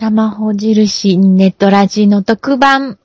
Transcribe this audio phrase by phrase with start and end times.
[0.00, 3.00] 玉穂印ネットラジの特番、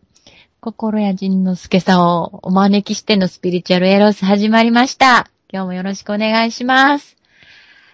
[0.59, 5.27] 心や仁之助さんをお招きしてのスピリチュアルエロス始まりました。
[5.51, 7.17] 今日もよろしくお願いします。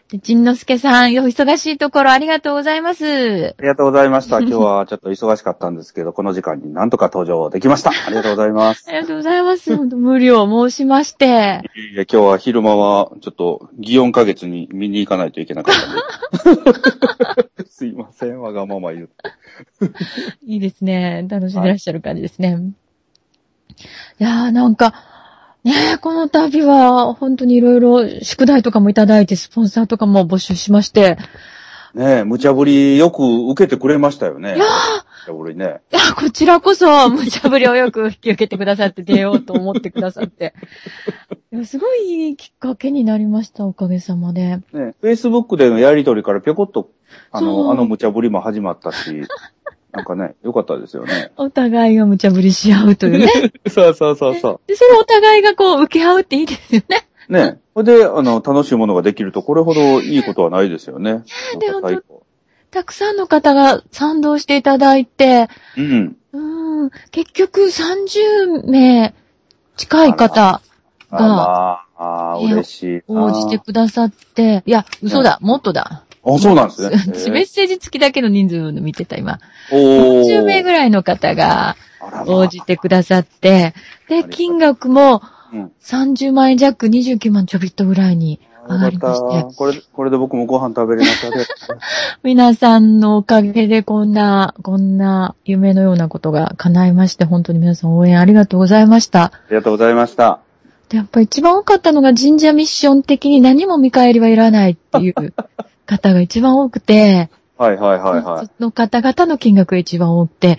[0.09, 3.05] で仁之助さん、お忙しいところありがとうございます。
[3.05, 4.39] ありがとうございました。
[4.41, 7.91] 今日はちょっと忙しかったんですけど、この時間になんとか登場できました。
[7.91, 8.85] ありがとうございます。
[8.87, 9.75] ありがとうございます。
[9.77, 11.25] 本当無理を申しまして。
[11.25, 11.29] い
[11.95, 15.75] や今日は昼間はちょっと祇園花月に見に行かないといけなかっ
[16.43, 17.69] たんで。
[17.69, 19.13] すいません、わがまま言って。
[20.43, 21.27] いいですね。
[21.29, 22.57] 楽しんでらっしゃる感じですね。
[24.19, 24.93] い、やーなんか、
[25.63, 31.17] ねえ、この度は本当にいろいろ宿題とかもいただいて、スポンサーとかも募集しまして、
[31.93, 34.55] ねえ、無茶ぶりよく受けてくれましたよね。
[34.55, 35.81] いやー無茶ぶりね。
[35.91, 40.53] いや、こちらこそ、無茶ぶりをよく引き受けてくださって、出ようと思ってくださって。
[41.51, 44.57] いやすごいいいきっかけになりました、おかげさまで。
[44.71, 46.91] ね、Facebook でのやりとりからぴょこっと、
[47.31, 49.23] あの、あの無茶ぶりも始まったし、
[49.91, 51.31] なんかね、よかったですよね。
[51.37, 53.51] お互いが無茶ぶりし合うというね。
[53.67, 57.07] そうそうそうそで、それをお互いがこう、受け合うっていいですよね。
[57.27, 57.33] う。
[57.33, 57.59] ね。
[57.75, 61.23] それで、あの、楽しいものができると、これほどいいことはないですよね。
[61.59, 62.23] でなんか最高
[62.71, 66.17] たくさんの方が賛同していただいて、うん。
[66.33, 69.15] うーん、結局30名
[69.75, 70.61] 近い方
[71.11, 73.25] あまあ、あ嬉しいな。
[73.25, 76.03] 応じてくださって、いや、嘘だ、もっとだ。
[76.35, 76.95] あ、そうなんですね。
[77.13, 79.39] 私メッセージ付きだけの人数の見てた今。
[79.71, 81.75] おー40名ぐらいの方が
[82.27, 83.73] 応じてくださって、
[84.07, 85.21] で、金額も
[85.51, 89.55] うん30万円弱、29万ちょびっとぐらいに上がりましてた。
[89.55, 91.77] これ、これで僕もご飯食べれなかった。
[92.23, 99.23] 皆さんのおかげでこんな、こんな夢のようなことが叶いまして、本当に皆さん応援ありがとうございました。
[99.23, 100.39] ありがとうございました。
[100.89, 105.33] で、やっぱ一番多かったのが神社ミッション的に何も見返りはいらないっていう
[105.89, 108.45] 方が一番多くて、はいはいはいはい。
[108.45, 110.57] その方々の金額が一番多くて、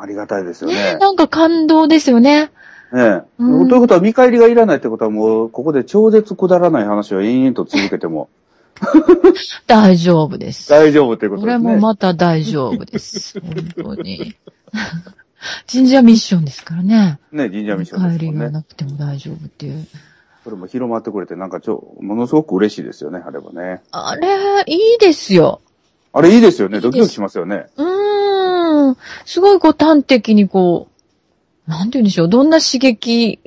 [0.00, 0.98] ありがたいですよねね。
[0.98, 2.52] なんか感動ですよね。
[2.92, 3.22] ねえ。
[3.38, 8.30] うんということは、見返りがいらないってことはもう、ここで超絶くだらない話を延々と続けても
[9.66, 10.70] 大丈夫です。
[10.70, 11.74] 大丈夫っていうことこれですね。
[11.74, 13.40] もまた大丈夫です。
[13.40, 14.36] 本当に。
[15.70, 17.18] 神社ミッションですからね。
[17.32, 18.50] ね、神社ミッションです帰りが。
[18.50, 19.86] なくても大丈夫っていう。
[20.48, 23.82] それも広まってくれて、なんかちょ、ものすごく嬉しいですよね、あればね。
[23.92, 25.60] あれ、いいですよ。
[26.14, 26.80] あれいいですよね。
[26.80, 27.66] ドキドキしますよね。
[27.76, 28.96] うーん。
[29.26, 30.88] すごいこう端的にこ
[31.66, 32.28] う、なんて言うんでしょう。
[32.30, 33.40] どんな刺激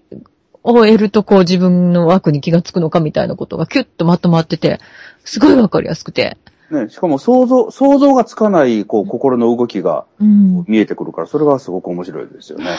[0.61, 4.79] を得るとこう自分の枠に気がつくのかみたいなことがキュッとまとまってて、
[5.23, 6.37] すごいわかりやすくて。
[6.69, 10.65] ね、しかも想像、想像がつかない、こう、心の動きがうん。
[10.67, 12.77] 見えてくるから、それがすごく面白いですよね。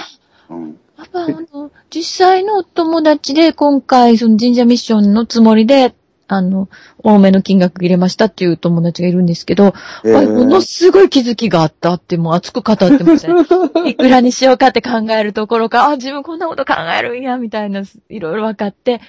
[0.53, 0.79] うん。
[0.99, 5.95] やっぱあの、実際のお友達で今回その神社ミッションのつもりで、
[6.29, 6.69] あの、
[7.03, 9.75] 多めの金額入れましたっていう友達がいるんですけど、
[10.05, 13.45] えあものすごい気づきがあったって、もう熱く語ってましたね。
[13.91, 19.01] いくらにしようかって考えるところから、あ、自分こんなこと考えるんや、みたいな、いろいろ分かって、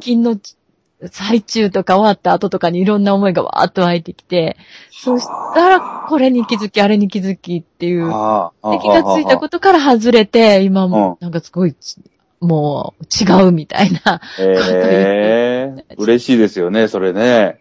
[0.00, 0.38] 金の
[1.10, 4.56] 最中とか終わった後とかにいろんな思いがわーっと湧いてきて、
[4.90, 8.08] そしたら、これに気づき、あれに気づきっていう、で
[8.78, 11.74] 気がついたことから外れて、今も、なんかすごい、
[12.40, 14.20] もう、違うみたいな。
[14.38, 17.60] ええ嬉しいですよね、それね。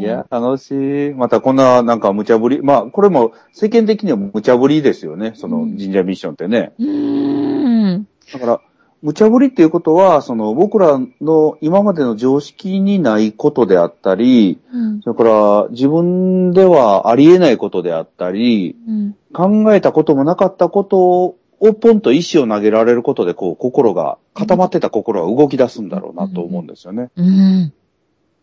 [0.00, 1.14] いや、楽しい。
[1.14, 2.62] またこんな、なんか無茶ぶり。
[2.62, 6.72] まあ、これも世間的には無茶ぶりですよね、その神社ミッションってね。
[6.78, 8.06] うーん。
[8.32, 8.60] だから、
[9.02, 15.00] 無茶ぶりっていうことは、その僕らの今までの常識にないことであったり、うん。
[15.02, 19.16] それから自分ではありえないことであったり、うん。
[19.32, 27.10] 考えたこともなかったことをポンと石を投げられることで、こう、心が、固まってた心が動き出すんだろうなと思うんですよね。
[27.16, 27.72] うん。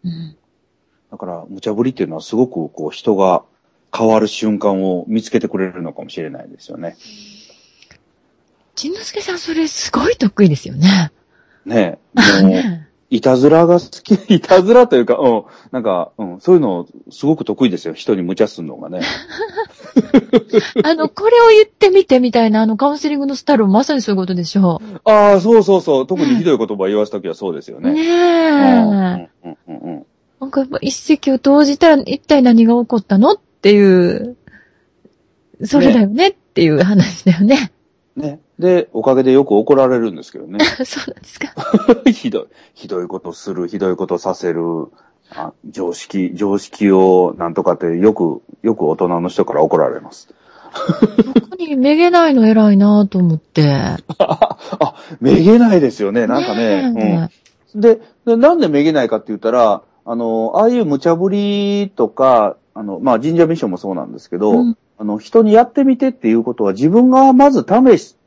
[0.04, 0.36] うん。
[1.12, 3.44] だから、無茶ぶりっていうのはすごく、こう、人が
[3.96, 6.96] 変わる瞬間を見つけてくれるのかもしれないですよね。
[8.78, 11.12] ちんのすけさん、それすごい得意ですよね。
[11.66, 12.42] ねえ。
[12.44, 12.54] もう、
[13.10, 17.96] いたずらが好き、 いたずらというか、うん、なんか、うん、そういうのすごく得意ですよ。
[17.96, 19.02] 人に無茶するのがね。
[20.84, 26.08] あの、これを言ってみてみたいな、あの、カウンセリングのスタイルもまさにそういうことでしょああ、そうそうそう。
[26.08, 27.82] 特にひどい言葉言わすときはそうですよう。
[27.82, 27.94] ね。
[27.94, 28.10] ねうん
[29.22, 29.30] え。
[29.44, 30.06] うんうんうん
[30.40, 34.38] なんかやっぱ一石を投じたら一体何が起こったのっていう、
[35.64, 37.72] それだよねっていう話だよね。
[38.16, 38.40] ね。
[38.60, 40.60] で、おかげでよく怒られるんですけどね。
[40.86, 41.54] そうなんですか。
[42.12, 44.88] ひどい、ひどいことする、ひどいことさせる、
[45.30, 50.34] あ常識、常識をなんとかってよく、よく大人の人から怒られます。
[51.34, 53.64] 僕にめげないの偉いなと思って。
[54.18, 56.92] あ、めげないですよね、なんかね。
[56.92, 57.30] ね
[57.76, 68.18] うん、でで、なんでめげないかって言ったら、あの、ああいう無茶ぶりとか、あの、まあ、神社ミッションもそうなんですけど、うんあの、人にやってみてっていうことは自分がまず試して、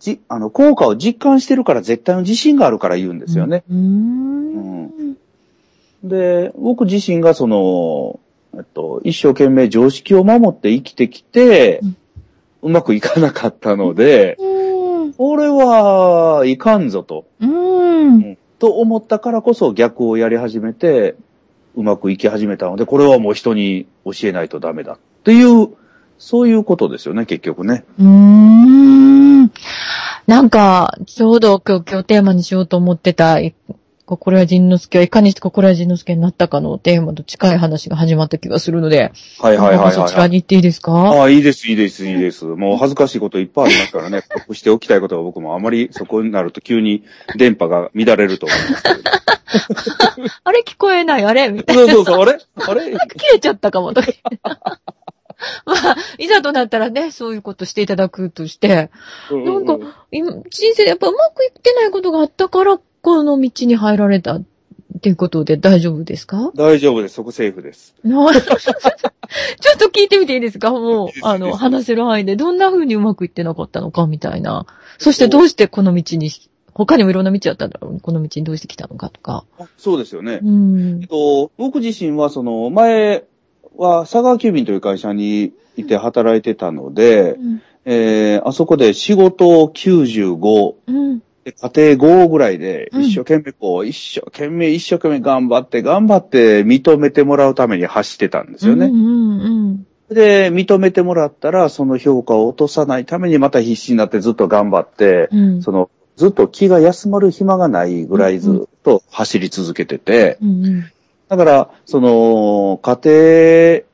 [0.00, 3.62] じ、あの、効果を実感してるから絶対の自信があるから言うんですよね。
[3.70, 5.16] うーん。
[6.02, 8.18] で、僕自身がその、
[8.54, 11.96] えっと、一生懸命常識を守って生きてきて、うん
[12.62, 15.12] うまくいかなかったので、うん。
[15.14, 18.38] これはいかんぞと、うん。
[18.58, 21.16] と思ったからこそ逆をやり始めて、
[21.74, 25.70] うまくいき始めたので、これはもう人に教えないとダメだっていう、
[26.24, 27.84] そういうことですよね、結局ね。
[27.98, 29.50] うーん。
[30.28, 33.54] なんか、ちょうど今日、今日テーマにしようと思ってた、い
[34.06, 39.10] 心谷仁之助はいかにして心谷仁之助になったかのテーマと近い話が始まった気がするので、
[39.40, 40.92] はいはいはいはい、そちらに行っていいですか？
[40.92, 42.44] ああ、いいです、いいです、いいです。
[42.44, 44.22] もう恥ずかしいこといっぱいありますからね。
[44.48, 47.02] 隠しておきたいことが僕もあまりそこになると急に
[47.36, 48.94] 電波が乱れると思いますけど。
[50.44, 50.62] あれ？
[50.64, 51.24] 聞こえない？
[51.24, 51.48] あれ？
[51.48, 51.82] みたいな。
[51.82, 52.38] そうそうそう、あれ？
[52.56, 52.92] あれ？
[53.16, 54.08] 切れちゃったかもとか。
[55.66, 58.90] まあ、いざとなったらね、そういうことしていただくとして、
[59.30, 59.78] なんか
[60.10, 64.42] 今、人生でやっぱうまくいってないことがあったから、この道に入られたっ
[65.02, 66.52] ていうことで大丈夫ですか？
[66.54, 67.14] 大丈夫です。
[67.14, 67.94] そこセーフです。
[68.04, 70.70] な ちょっと聞いてみていいですか？
[70.70, 74.66] もうあの、話せる範囲でどんな風にうまくいってなかったのかみたいな。
[74.98, 76.30] そしてどうしてこの道に、
[76.74, 79.44] 他にもいろんな道あったんだろうこの道にどうして来たのかとか。
[79.58, 80.46] あそうですよねう。
[80.50, 81.08] んえっ。
[81.08, 83.24] と、僕自身はその、前
[83.76, 87.36] は佐川急便という会社にいて働いてたので、
[87.84, 90.92] えー、あそこで仕事95、う
[91.44, 98.86] 家庭5ぐらいで、うん一生懸命こう、一生懸命一生懸命頑張って、頑張って認めてもらうために走ってたんですよね。
[98.86, 105.38] うんうんで、認めてもらったら、その評価を落とさないためにまた必死になってずっと頑張って、うん。
[105.38, 105.62] うん。
[105.62, 110.84] その、ずっと気が休まる暇がないぐらいずっと走り続けてて、うんうん。
[111.32, 113.84] だから、その、家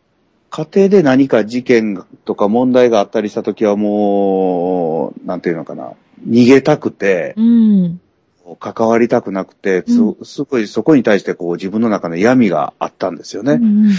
[0.50, 5.92] 庭、家庭で何か事件とか問題があったりしたときはもう、なんていうのかな、
[6.26, 8.00] 逃げたくて、うん。
[8.58, 9.84] 関わりたくなくて、
[10.24, 13.52] すごいそこに対してこう自分の中の闇があったんですよね。
[13.52, 13.90] うん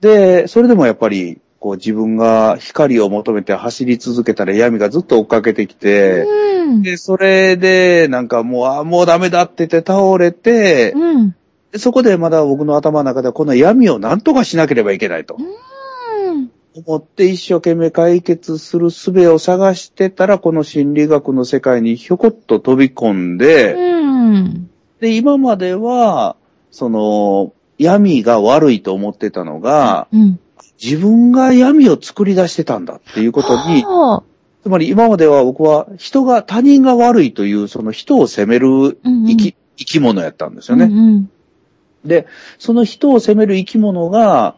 [0.00, 6.82] で、それでもやっぱり、こう自分が光を求めて走り続けたら闇がずっと追っかけてきて、うん。
[6.82, 11.34] で、それで、なんかもう、あもうダメだって言って倒れて、うん。
[11.76, 16.50] でそこでまだ僕の頭の中ではこの闇を何とかしなければいけないとうん。
[16.74, 24.70] 思って一生懸命解決する術を探してたら、この心理学の世界にひょこっと飛び込んで、うん。
[25.00, 26.36] で、今までは、
[26.70, 30.38] その、闇が悪いと思ってたのが、うん。
[30.82, 34.22] 自分が闇を作り出してたんだっていうことに、はあ
[34.62, 40.84] つまり今までは僕は人が、他人が悪いという、その人を責めるうんうん生き、生き物やったんですよね。
[40.84, 41.30] うん
[42.06, 42.26] で、
[42.58, 44.56] その人を責める生き物が、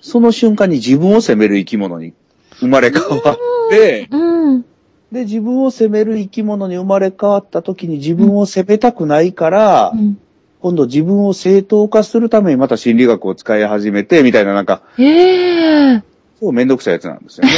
[0.00, 2.14] その瞬間に自分を責める生き物に
[2.58, 3.38] 生まれ変わっ
[3.70, 4.54] て、うん。
[4.54, 4.64] うん。
[5.12, 10.18] で、自分を責める生き物に生まれ変わった時に自分を責めたくないから、うん
[10.60, 16.02] 今度自分を正当化するためにまた心理学を使い始めて、みたいななんか、ええ。
[16.38, 17.52] そうめんどくさいやつなんですよね。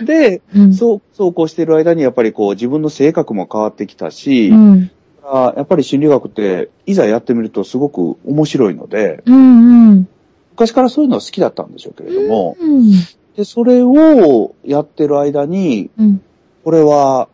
[0.06, 0.72] で、うん。
[0.72, 4.90] そう、そうこうしてる間にやっぱりこう自分の性格も変わってきたし、うん。
[5.32, 9.90] あやっぱり心理学っていざやってみるとすごく面白いので、うん。
[9.90, 10.08] うん。
[10.52, 12.90] 昔からそういうのは好きだったんでしょうけれども、うん。
[13.36, 16.22] で、それをやってる間に、うん。
[16.64, 17.28] これは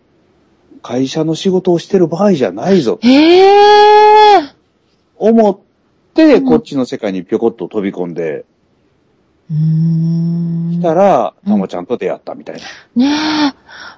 [0.83, 3.09] 会社の仕事をしてる場合じゃないぞ、え
[4.39, 4.55] え。
[5.17, 5.59] 思っ
[6.15, 8.47] て、うんこっちの世界にぴょこっと飛び込んで
[9.51, 10.71] うーん。
[10.73, 12.63] きたら、うんたまちゃんと出会ったみたいな。
[12.97, 13.53] ね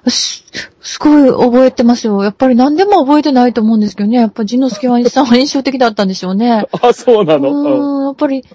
[0.05, 0.09] え。
[0.09, 0.43] す、
[0.81, 2.23] すごい覚えてますよ。
[2.23, 4.17] やっぱり何でも覚えてないと思うんですけどね。
[4.17, 6.65] やっぱジノスケワさんは印象的だったんでしょうね。
[6.81, 8.45] あ、そうなうーん、やっぱり、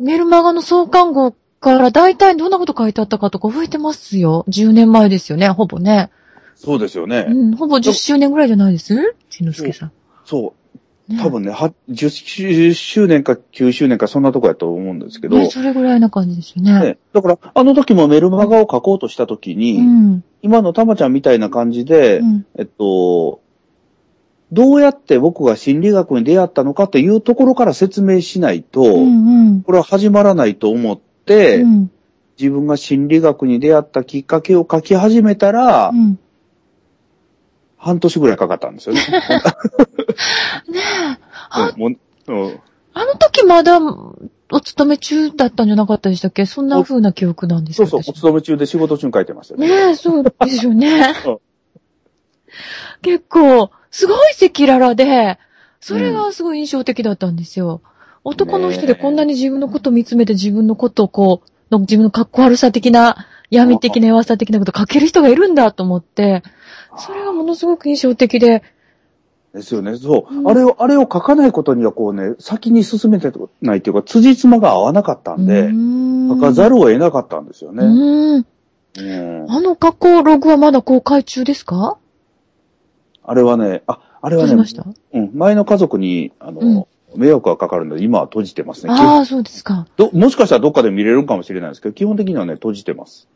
[0.00, 4.44] メルマガの創刊号から大体どんなこと書いてあったかとか覚えてますよ。
[4.48, 6.10] 10年前ですよね、ほぼね。
[6.56, 7.26] そうですよね。
[7.28, 9.14] うん、ほぼ10周年ぐらいじゃないです？
[9.30, 9.92] ジノスケさん。
[10.24, 10.61] そう。
[11.08, 16.80] ね多分ね、は10周年か9周年かそんなとこやと思うんですけど、ね、それぐらいな感じですよね。
[16.80, 20.24] ね、だから、あの時もメルマガを書こうとした時に、うん。
[20.42, 22.46] 今のたまちゃんみたいな感じで、うん。
[22.56, 23.40] えっと、
[24.52, 29.46] どうやって僕が心理学に出会ったのかというところから説明しないと、うん。
[29.46, 29.62] うん。
[29.62, 31.90] これは始まらないと思って、うん。
[32.38, 36.18] 自分が心理学に出会ったきっかけを書き始めたら、うん。
[37.82, 39.00] 半年ぐらいかかったんですよね。
[40.68, 40.80] ね
[41.76, 41.78] え。
[41.78, 41.90] もう
[42.28, 42.60] うん
[42.94, 43.80] あの時まだ
[44.52, 46.46] お勤め中だったんじゃなかったでしたっけ？
[46.46, 49.68] そんな風な記憶なんですそうそう、お私勤め中で仕事中に書いてましたよね。
[49.68, 51.38] ねえ、そうですよね うん。
[53.00, 55.38] 結構、すごい赤裸々で、
[55.80, 57.80] それがすごい印象的だったんですよ。
[58.24, 66.42] 男の人でこんなに自分のことを見つめて自分のことをこう、自分のかっこ悪さ的な、闇的な弱さ的なこと書ける人がいるんだと思って、
[66.98, 68.62] それがものすごく印象的で、
[69.54, 69.96] ですよね。
[69.96, 70.34] そう。
[70.34, 73.30] うんあれを、あれを書かないことにはこうね、先に進めて
[73.60, 75.70] ないっていうか、辻褄が合わなかったんで、
[76.34, 77.84] 書かざるるを得なかったんですよね。
[77.84, 78.34] うん。
[78.36, 78.46] うん
[79.50, 81.98] あの加工ログはまだ公開中ですか？
[83.24, 85.18] あれはね、あ、あれはね閉じま、した？
[85.18, 88.92] うん、前の家族に、あの、迷惑がかかるので、今は閉じてますね。
[88.92, 89.86] ああ、そうですか。
[89.96, 93.28] どもしかしたらどっかで見れるかもしれないですけど、基本的にはね、閉じてます。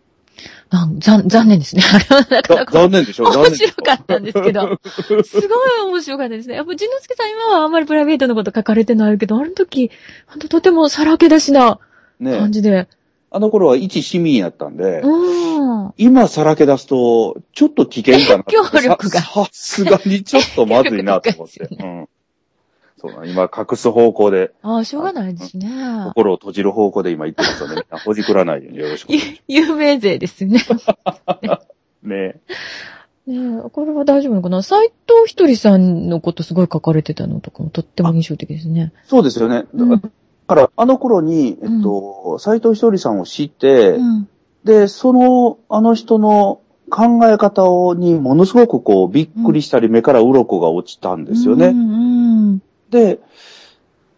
[0.70, 1.82] なん残残念ですね。
[1.92, 4.78] あれはなかざなか残念でしょ残面白かったんですけど。
[5.24, 6.56] すごい面白かったですね。
[6.56, 9.90] やっぱ、ジノスケさん今はあんまりプライベートのこと書かれてないけど、あの時、
[10.26, 11.78] ほんととてもさらけ出しな
[12.20, 12.88] ね感じで。
[13.30, 15.94] あの頃は一市民やったんで、うん。
[15.96, 18.52] 今さらけ出すと、ちょっと危険かなって。
[18.52, 21.68] 協力がささすがにちょっとまずいなと思って。
[23.10, 25.68] そうだ、今隠す方向で、ああ、しょうがないですね。
[26.08, 29.10] 心を閉じる方向で今言ってますので、みんなほじくらないようによろしく
[29.48, 30.60] 有名税ですね。
[30.66, 30.78] ま
[31.60, 31.66] す。
[32.02, 32.40] ね
[33.26, 34.62] ねえ、これは大丈夫なのかな？
[34.62, 38.92] 斎藤ひとりさんのことすごい書かれてたのとかもとっても印象的ですね。
[39.04, 39.64] そうですよね。
[39.74, 40.12] だうん
[40.46, 44.28] から、あの頃に、えっと、斎藤ひとりさんを知って、うん。
[44.64, 51.66] で、その、あの人の考え方をにものすごくこう、びっくりしたり、目から鱗が落ちたんですよね。
[51.68, 52.05] うんうん。
[52.90, 53.18] で、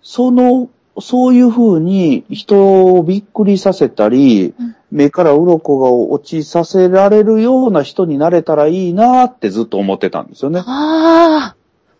[0.03, 0.71] その、
[1.01, 10.61] そういうふうに人をびっくりさせたり、うん目から鱗が落ちさせられるような人になれたらいいなってずっと思ってたんですよね。
[10.61, 11.57] ああ、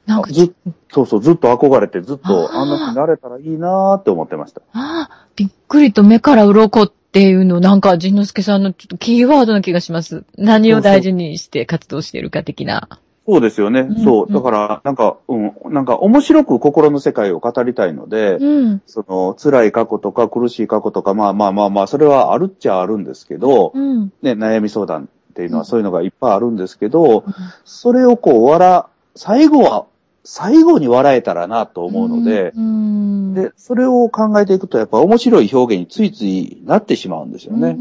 [0.07, 4.63] なんか、ずっそうそう、ずっと憧れて、ずっとあんな人になれたらいいなって思ってました。
[4.73, 10.25] ああ、びっくりと目から鱗っていうの、なんか、ジンノスケさんのちょっとキーワードな気がします。
[10.39, 12.89] 何を大事にして活動しているか的な。
[12.91, 12.99] そう
[13.41, 13.83] ですよね。
[13.83, 14.33] んそうう。
[14.33, 18.83] だから、なんか、うん、なんか面白く心の世界を語りたいので、うん。
[18.87, 24.13] その、辛い過去とか苦しい過去とか、まあまあまあまあ、それはあるっちゃあるんですけど、うん。
[24.23, 27.25] ね、悩み相談っていうのうんはそういうのがいっぱいあるんですけど、
[27.65, 29.87] それをこう、笑、最後は、
[30.25, 33.35] 最後に笑えたらなと思うので、うん。
[33.35, 37.77] で、それを考えていくと、やっぱ面白い表現についついなってしまうんですよね。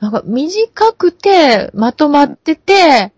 [0.00, 0.10] うん。
[0.12, 3.12] なんか短くて、まとまってて、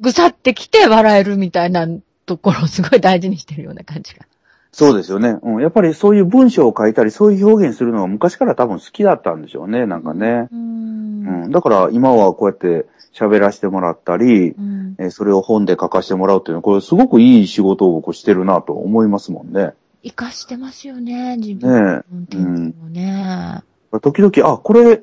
[0.00, 1.86] ぐさってきて笑えるみたいな
[2.26, 4.26] ところをすごい大事にしてるような感じが。
[4.72, 5.36] そうですよね。
[5.42, 5.62] うん。
[5.62, 10.48] やっぱりそういう文章を書いたり、そういう表現するのが昔から多分好きだったんでしょうね、なんかね。
[10.50, 10.56] う。
[10.56, 11.50] うんん。
[11.50, 14.96] だから今はこうやって喋らせてもらったり、うん。
[14.98, 19.72] えーそれを本で書かせてもらうっていうのは、これすごくいい仕事を僕してるなと思いますもんね。
[20.02, 23.62] 活かしてますよね、自分のねね。
[23.94, 24.00] え。
[24.00, 25.02] 時々、あ、これ、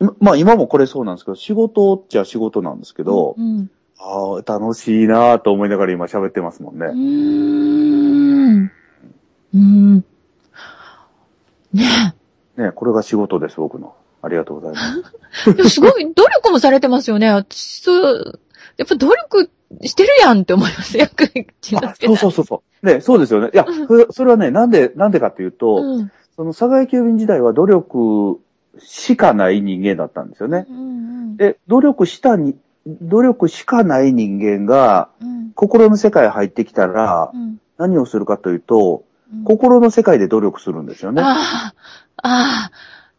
[0.00, 3.70] ままあ今もこれそうなんですけど、仕事っちゃ仕事なんですけど、うん。
[3.98, 6.86] ああ、楽しいなと思いながら今喋ってますもんね。
[6.86, 8.72] うーん。
[9.54, 10.04] うん。
[11.72, 12.14] ね
[12.56, 13.94] ねこれが仕事です、僕の。
[14.22, 15.50] ありがとうございます。
[15.50, 15.52] え。
[15.54, 17.28] でもすごい努力もされてますよね。
[17.30, 18.40] 私、そう、
[18.76, 19.50] やっぱ努力
[19.82, 20.98] してるやんって思います。
[20.98, 21.26] よく、
[21.60, 22.16] 千之あ助さん。
[22.16, 22.86] そうそうそうそう。
[22.86, 23.50] ね、そうですよね。
[23.52, 26.12] いや、それそれはね、なんで、なんでかっていうと、うん。
[26.36, 28.40] その佐賀急便時代は努力
[28.78, 30.66] しかない人間だったんですよね。
[30.68, 30.80] うんう
[31.32, 31.36] ん。
[31.36, 35.52] で、努力したに、努力しかない人間が、うん。
[35.54, 37.58] 心の世界入ってきたら、うん。
[37.78, 39.14] 何をするかというと、うん
[39.44, 41.20] 心の世界で努力するんですよね。
[41.20, 41.74] ああ、
[42.22, 42.70] ああ、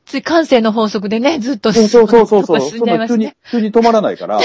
[0.05, 2.61] つい感性の法則でね、ずっとそうそうそうそうそう。
[2.61, 4.39] そこ進んじゃいそんな急に急に止まらないから。
[4.39, 4.43] 止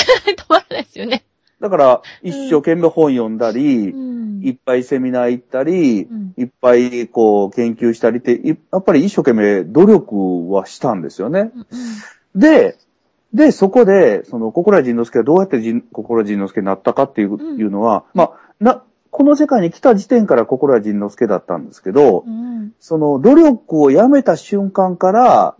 [0.48, 1.22] まらないですよね。
[1.60, 4.40] だから、一生懸命本読んだり、うん。
[4.42, 6.34] いっぱいセミナー行ったり、うん。
[6.38, 11.52] いっぱいこう研究したりって、いやっぱり一生懸命努力はしたんですよね。
[12.34, 12.78] で、
[13.34, 22.72] で、そこで、その、心谷仁之助がどうやって仁心谷仁之助になったかっていう,、のは、まあ、な、この世界に来た時点から心谷仁之助だったんですけど、うん。
[22.80, 25.54] その努力をやめた瞬間から、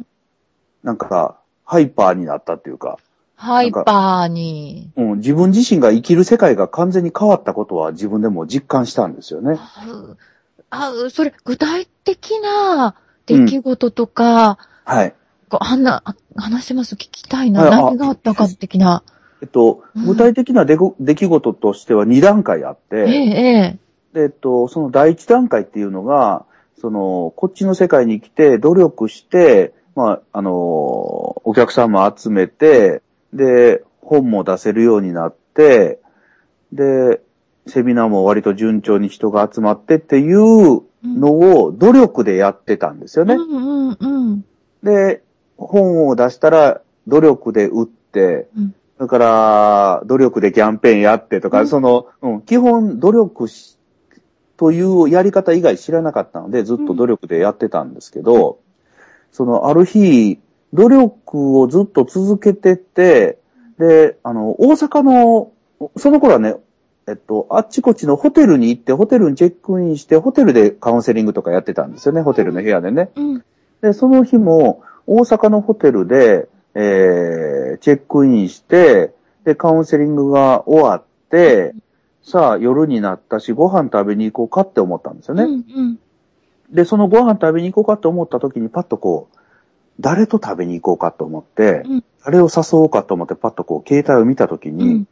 [0.83, 2.99] なんか、ハイパーになったっていうか、
[3.41, 4.91] ハイパーに。
[4.97, 9.59] うん、自分自身が生きる世界が完全に変わったことは自分でも実感したんですよね。
[10.69, 12.95] あ、あそれ、具体的な
[13.25, 15.15] 出来事とか、はい。
[15.49, 16.97] こうあんな、あ話せます？
[16.97, 17.63] 聞きたいな。
[17.63, 19.03] はいあ何があったか的な。
[19.41, 23.79] えっと、うん具体的な出来事としては2段階あって、ええ、え
[24.13, 26.45] で、えっと、その第一段階っていうのが、
[26.79, 36.01] その、こっちの世界に来て努力して、まあ、あの、お客さんも集めて、で、本も出せるようになって、
[36.73, 37.21] で、
[37.67, 43.35] セミナーも割と順調に人が集まってっていうのを努力でやってたんですよね。
[43.35, 44.45] うんうんうん。
[44.83, 45.23] で、
[45.57, 53.79] 本を出したら努力で売って、うんそれから努力でキャンペーンやってとか、うんその、うん、基本努力し
[54.59, 58.59] というやり方以外知らなかったので、ずっと努力でやってたんですけど、
[59.33, 60.39] その、ある日、
[60.73, 63.39] 努力をずっと続けてて、
[63.79, 65.53] で、あの、大阪の、
[65.97, 66.57] その頃はね、
[67.09, 73.11] えっと、あっちこっちのホテルに行って、ホテルにチェックインして、ホテルでカウンセリングとかやってたんですよね、ホテルの部屋でね。
[73.17, 73.45] うん。
[73.81, 79.13] で、その日も、大阪のホテルで、えー、チェックインして、
[79.45, 81.75] で、カウンセリングが終わって、
[82.23, 85.45] さあ、夜になったし、ご飯食べに行こうかって思ったんですよね。
[85.45, 85.51] うん。
[85.51, 85.99] うん。
[86.71, 89.37] で、そのご飯食べに行こうかと思った時に、パッとこう、
[89.99, 92.05] 誰と食べに行こうかと思って、うん。
[92.25, 95.09] 誰を誘おうかと思って、パッとこう、携帯を見た時に、うん。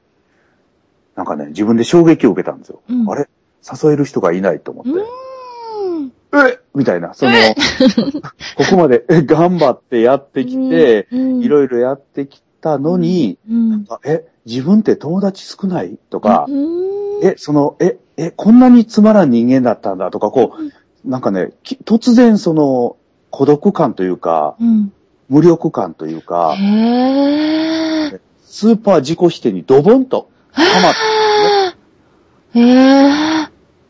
[1.16, 2.80] なんかね、自分で衝撃を受けたんですよ。
[2.88, 3.10] うん。
[3.10, 3.28] あれ？
[3.60, 4.90] 誘える人がいないと思って。
[4.90, 6.12] うん。
[6.48, 6.60] え？
[6.74, 7.12] みたいな。
[7.14, 7.32] その、
[8.56, 9.22] ここまでえ？
[9.22, 15.98] 頑張ってやってきて、うん、いろいろやってきたのに、うん、あえ、自分って友達少ない？
[16.08, 22.96] とか、うん、え、その、え、え、こんなにつまらん人間だったんだとか、こう、なんかね、き突然その、
[23.30, 24.92] 孤独感というか、うん。
[25.28, 26.56] 無力感というか。
[28.44, 30.98] スーパー自己否定にドボンと、はまって。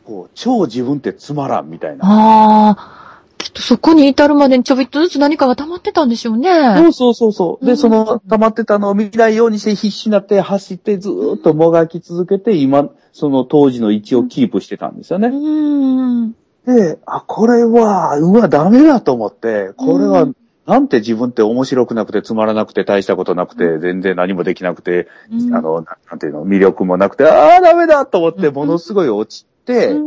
[0.03, 2.05] こう、超自分ってつまらんみたいな。
[2.05, 6.49] ああ、きっとそこに至るまでにちょびっとずつ何かが溜まってたんでしょうね。
[6.75, 7.65] そうそうそうそう。
[7.65, 15.29] で、うんその溜まってたのを見ないようにして必死になって走ってずーっともがき続けて、今、その当時の位置をキープしてたんですようね。
[15.29, 16.35] ん。
[16.75, 20.35] で、あ、これは、うわ、ダメだと思って、これはうん、
[20.67, 29.99] なんて自分って面白くなくてつまらなくて大したことなくて、全然何もできなくて、うんあの、ななんていうの、魅力もなくて、ああ、ダメだと思って、うんものすごい落ちて、う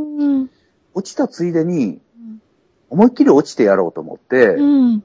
[0.44, 0.50] ん。
[0.94, 2.00] 落ちたついでに、
[2.90, 5.04] 思いっきり落ちてやろうと思って、うん。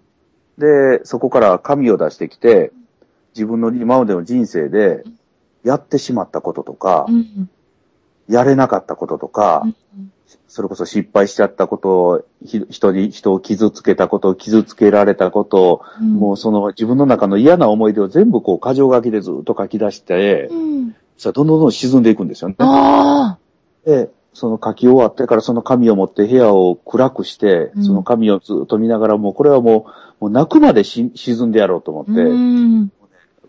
[0.57, 2.71] で、そこから紙を出してきて、
[3.33, 5.03] 自分の今までの人生で、
[5.63, 7.49] やってしまったこととかう、ん。
[8.29, 9.63] やれなかったこととか、
[10.47, 12.25] それこそ失敗しちゃったこと
[12.69, 20.55] 人に、人を傷つけたこと、傷つけられたこと、もうその自分の中の嫌な思い出を全部こう、箇条書きでずっと書き出してう、
[20.87, 20.95] ん。
[21.17, 22.55] さあ、どんどんどん沈んでいくんですよね。
[23.85, 29.87] で、その書き終わってからその紙を持って部屋を暗くして、うんその紙をずっと見ながら、もうこれはも
[30.19, 32.91] う、もう泣くまでし沈んでやろうと思って、うん。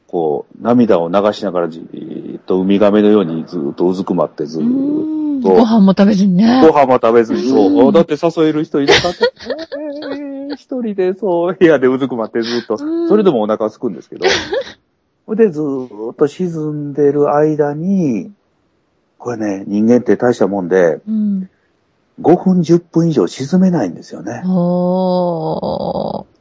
[0.09, 6.63] こう、涙を流しながらじーっとウミガメのようにずっとうずくまってずーっうんとご飯も食べずにね。
[6.67, 7.91] ご飯も食べずに、そうう。
[7.91, 9.25] んだって誘える人いなかった。
[9.27, 12.77] えー一人で、そう、部屋でうずくまってずっと。
[12.81, 14.25] うんそれでもお腹すくんですけど。
[15.37, 16.49] でずーっと沈
[16.91, 18.33] んでる間に、
[19.19, 21.51] これね、人間って大したもんで、うん。
[22.23, 24.43] 5分10分以上沈めないんですよね。
[24.47, 26.38] おー。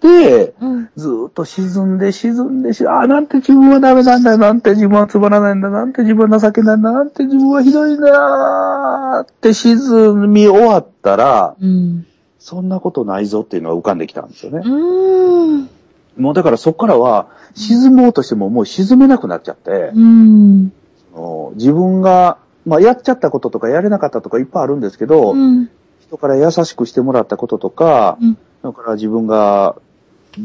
[0.00, 0.90] で、うん。
[0.96, 12.06] ずーっと沈んで沈んでし、ああ、なんて自分はダメなんだ、なんて自分はつまらないんだ、なんて自分は情けないんだ、なんて自分はひどいんだ、って沈み終わったら、うん。
[12.38, 14.62] そんなことないぞっていうのが浮かんできたんですよね。
[14.64, 15.68] うん。
[16.16, 20.72] もうだからそこからは、沈もうとしてももう沈めなくなっちゃって、うん。
[21.12, 25.68] その自分が、まあやっちゃったこととかやれなかったとかいっぱいあるんですけど、うん。
[26.00, 29.76] 人から優しくしてもらったこととか、うんだから自分が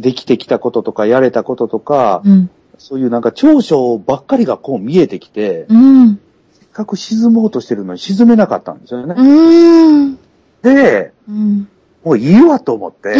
[0.01, 2.49] できてきたこととかやれたこととか、うん。
[2.77, 6.19] そういうなんか長所ばっかりがこう見えてきて、うん。
[6.51, 9.15] せっかく沈もうとしてるのに沈めなかったんですよね。
[9.17, 10.15] うん。
[10.61, 11.67] で、うん。
[12.03, 13.15] もういいわと思って、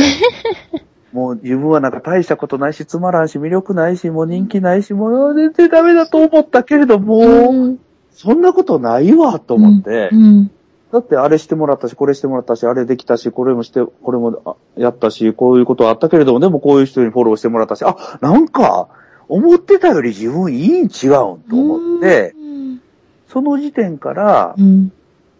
[1.13, 7.79] もう自分はなんか大したことないし、つまらんし、魅力ないし、もう人気ないし、もう全然ダメだと思ったけれども、うん。
[8.11, 10.51] そんなことないわと思って、うん。
[10.93, 18.89] だってあれしてもらったし、これしてもらったし、あれできたし、これもして、これもあやったし、こういうことあったけれども、でもこういう人にフォローしてもらったし、あ、なんか、
[19.27, 22.81] 思ってたより自分いいん違うんと思って、うん。
[23.27, 24.91] その時点からう、ん。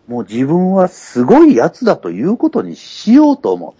[0.07, 3.77] もう自分はすごいやつだということにしようと思って。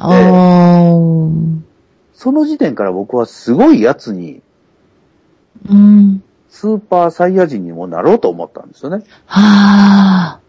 [2.14, 4.44] その時点から僕はすごいやつに、
[5.68, 6.24] うん。
[6.50, 9.04] スーパーサイヤ人にもなろうと思ったんですよね。
[9.26, 10.40] は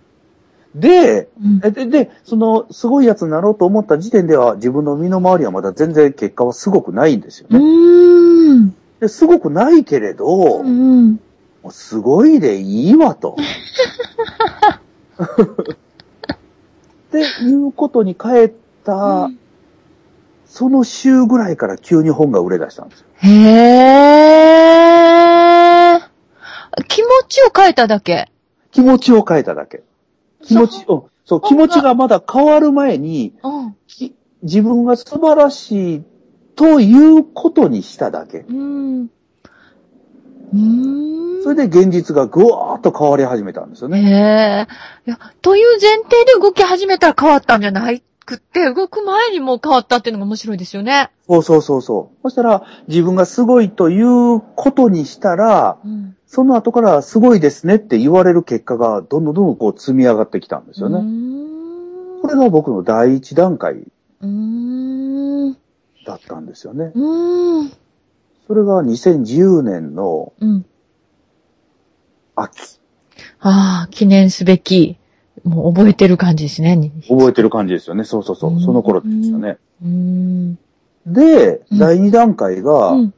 [0.74, 1.66] で、ー。
[1.68, 8.58] えで、で、その、すごいやつになろうと思った時点では、自分の身の回りはまだ全然結果はすごくないんですようね。
[8.58, 8.74] ん。
[9.00, 10.26] で、すごくないけれど、
[10.60, 11.20] うもん。
[11.64, 13.36] うすごいでいいわと。
[15.22, 15.26] っ
[17.12, 18.52] ていうことに変え
[18.84, 19.30] た、
[20.46, 23.06] その週ぐらいから急に本が売れ出したんですよ。
[23.18, 26.00] へー。
[26.88, 28.28] 気持ちを変えただけ。
[28.72, 29.84] 気持ちを変えただけ。
[30.44, 33.76] 気持ち、うん、そう、気持ちがまだ変わる前に、うん。
[33.86, 36.02] き自分が素晴らしい
[36.54, 38.40] ということにしただけ。
[38.40, 39.02] うん。
[39.04, 41.42] うーん。
[41.42, 44.66] それで現実がぐわーっと変わり始めたんですよへね。
[45.06, 45.10] え。
[45.10, 51.10] いや、という前提で動き始めたら変わったんじゃないくって、動く前にもう変わったっていうのが面白いですよね。
[51.28, 52.18] そうそうそうそう。
[52.22, 56.16] そしたら、自分がすごいということにしたら、うん。
[56.26, 60.98] その後からすごいですねって言われる結果がどんどんどんどんこう積み上がってきたんですよね。
[60.98, 62.20] ん。
[62.22, 63.84] これが僕の第一段階。
[66.06, 66.92] だったんですよね。
[68.46, 70.66] それが2010年のうん。
[72.36, 72.80] 秋。
[73.40, 74.98] ああ、記念すべき。
[75.44, 76.92] もう覚えてる感じですね。
[77.08, 78.04] 覚えてる感じですよね。
[78.04, 78.56] そうそうそうう。
[78.56, 79.58] んその頃ですよね。
[81.06, 83.14] で、うん第二段階が、うん。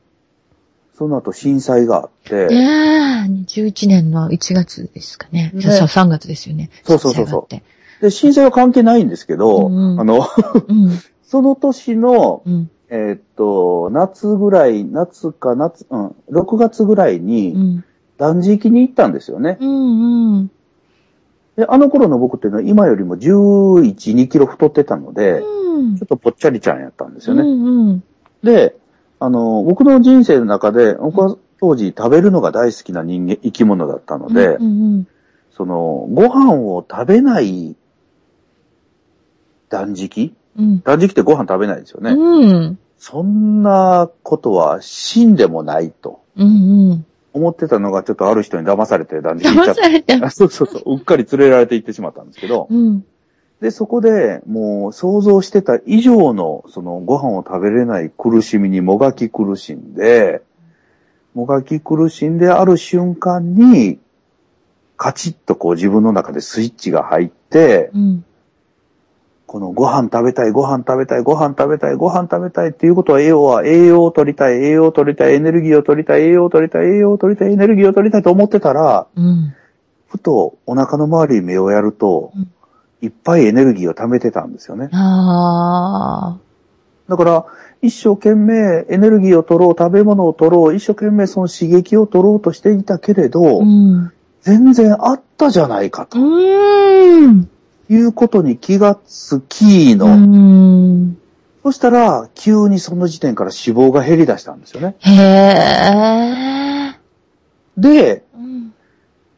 [0.95, 5.53] その後震災があって、ええ11年の1月ですかね。
[5.55, 6.71] ねそうそう、3月ですよね。
[6.85, 7.65] そうそうそうそう震災が
[8.01, 10.27] で、震災は関係ないんですけど、うんうんあの、
[10.69, 10.91] うん。
[11.23, 12.71] その年の、うん。
[12.89, 17.85] えーっと、夏ぐらい、夏か夏、うん、6月ぐらいにうん。
[18.17, 19.59] 断食に行ったんですよね。
[19.61, 20.37] うん。
[20.37, 20.51] うん。
[21.57, 27.43] で、あの頃の僕っていうのは今よりも11、2キロ太ってたので、うんちょっとぽっちゃりちゃんやったんですよね。
[27.43, 28.05] うんうん。
[28.43, 28.77] で、
[29.21, 35.09] あの、僕の人生の中で、僕は当時食べるのが大好きな人間、生き物だったので、うんうん
[35.57, 37.77] その、ご飯を食べない
[39.71, 40.35] 断食？
[40.59, 40.81] うん。
[40.83, 42.11] 断食ってご飯食べないですよね。
[42.13, 42.79] うん。
[42.99, 47.07] そんなことは死んでもないとうんうん。
[47.37, 49.83] 思ってたのがちょっとある人に騙されて断食行っちゃ騙った。
[49.83, 50.27] された。
[50.27, 50.95] あ そうそうそう。
[50.95, 52.67] うっかり連れられて行ってしまったんですけど。
[52.71, 53.05] うん。
[53.61, 60.43] で、そこでもう想像してた以上のそのご飯を食べれない苦しみにもがき苦しんで、
[61.35, 63.99] もがき苦しんである瞬間に、
[64.97, 68.25] カチッとこう自分の中でスイッチが入って、うん。
[69.47, 79.55] このご飯食べたい、ご飯食べたい、ご飯食べたい、ご飯食べたいっていうことは、栄養は栄養を取りたい、栄養を取りたい、エネルギーを取りたい、栄養を取りたい、栄養を取りたい、エネルギーを取りたいと思ってたら、うん。
[80.09, 82.49] ふとお腹の周りに目をやるとうん、
[83.03, 84.89] いっぱいエネルギーを貯めてたんですよね。
[87.09, 87.47] だから、
[87.83, 94.13] 一生懸命エネルギーを取ろう、食べ物を取ろう、一生懸命その刺激を取ろうとしていたけれど、うん。
[94.41, 97.49] 全然あったじゃないかとうん。
[97.89, 101.19] いうことに気がつきの、うん。
[101.63, 104.97] そしたら、急にその時点から脂肪が減り出したんですよね。
[105.01, 106.97] へえ。
[107.77, 108.73] で、うん。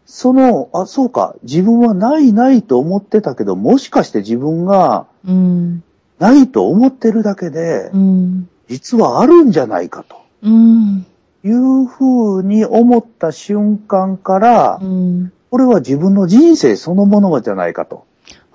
[0.04, 5.82] その、あ、そうか、自分はないないと思ってたけど、もしかして自分がうん。
[6.18, 8.48] ないと思ってるだけでう、ん。
[8.68, 11.06] 実はあるんじゃないかとうん。
[11.44, 15.32] いうふうに思った瞬間からう、ん。
[15.50, 18.04] これは自分の人生そのものじゃないかと。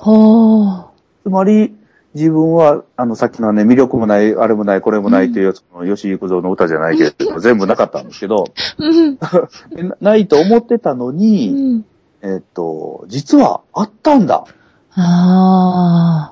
[0.03, 0.85] ほう。
[1.23, 1.75] つまり、
[2.13, 8.45] 自分は、あの、さっきのね、魅力もない、あれもない、これもないという、その、吉幾三の歌じゃないけれど、 全部なかったんですけど、
[8.77, 9.17] うん。
[9.87, 11.85] なないと思ってたのうに、ん。
[12.21, 14.45] えっと、実はあったんだ
[14.95, 16.31] あ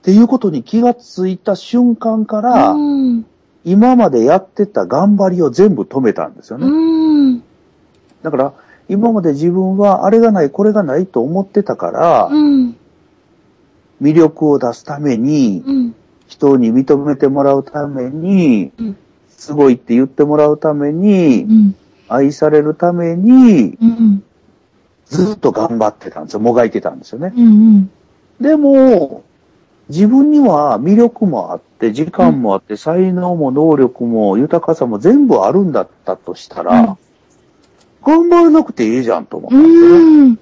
[0.00, 2.42] っていうことに気がついた瞬間かあ。
[2.42, 3.26] ら、うん。
[3.64, 6.66] 今までやってた頑張りを全部止めたんですよね。
[6.66, 7.42] うん。
[8.22, 8.52] だから、
[8.88, 12.76] 今まで自分はあれがない、これがないと思ってたから、うん。
[14.02, 15.94] 魅力を出すために、うん。
[16.26, 18.96] 人に認めてもらうためにうん、
[19.28, 21.74] すごいって言ってもらうためうに、ん。
[22.08, 24.22] 愛されるために、うん。
[25.06, 26.40] ずっと頑張ってたんですよ。
[26.40, 27.32] もがいてたんですよね。
[27.36, 27.90] うん。
[28.40, 29.22] でも、
[29.88, 36.96] 自分には魅力もあって、時間もあって、才能も能力も豊かさも全部あるんだったとしたら、
[38.04, 39.94] 頑張らなくていいじゃんと思ったんですよね。
[39.96, 40.38] うん。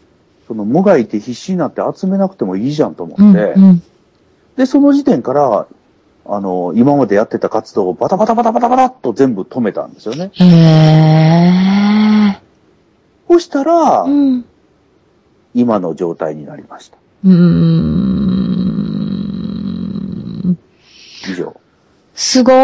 [0.48, 3.30] その、もがいて必死になって集めなくてもいいじゃんと思うん。
[3.30, 3.82] って、うん。
[4.56, 5.66] で、その時点から、
[6.24, 10.30] あの、今までやってた活動をバタバタバタバタバタっと全部止めたんですよね。
[10.34, 12.38] へえ。
[13.28, 14.44] そしたら、うん。
[15.54, 16.98] 今の状態になりました。
[17.24, 18.12] うーん。
[21.28, 21.54] 以上。
[22.14, 22.56] すごー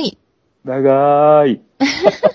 [0.00, 0.18] い。
[0.64, 1.60] 長い。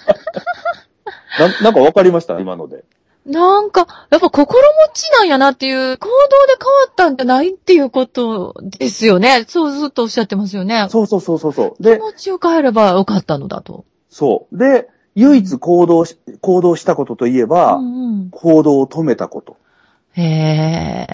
[1.38, 2.39] な、なんかわかりました？
[2.39, 2.84] 今ので。
[3.26, 6.13] なんか、やっぱ心持ちなんやなっていう、行動
[6.48, 9.44] で変わったんじゃないっていうことですよね。
[9.48, 10.88] そうずっとおっしゃってますよね。
[10.89, 11.84] そうそうそうそうそう。
[11.84, 13.86] 気で、持ちを変えればよかったのだと。
[14.10, 14.58] そう。
[14.58, 18.30] で、唯一行動し、行動したことといえば、うんうん。
[18.32, 19.58] 行動を止めたこと。
[20.13, 20.24] へ
[21.04, 21.06] え。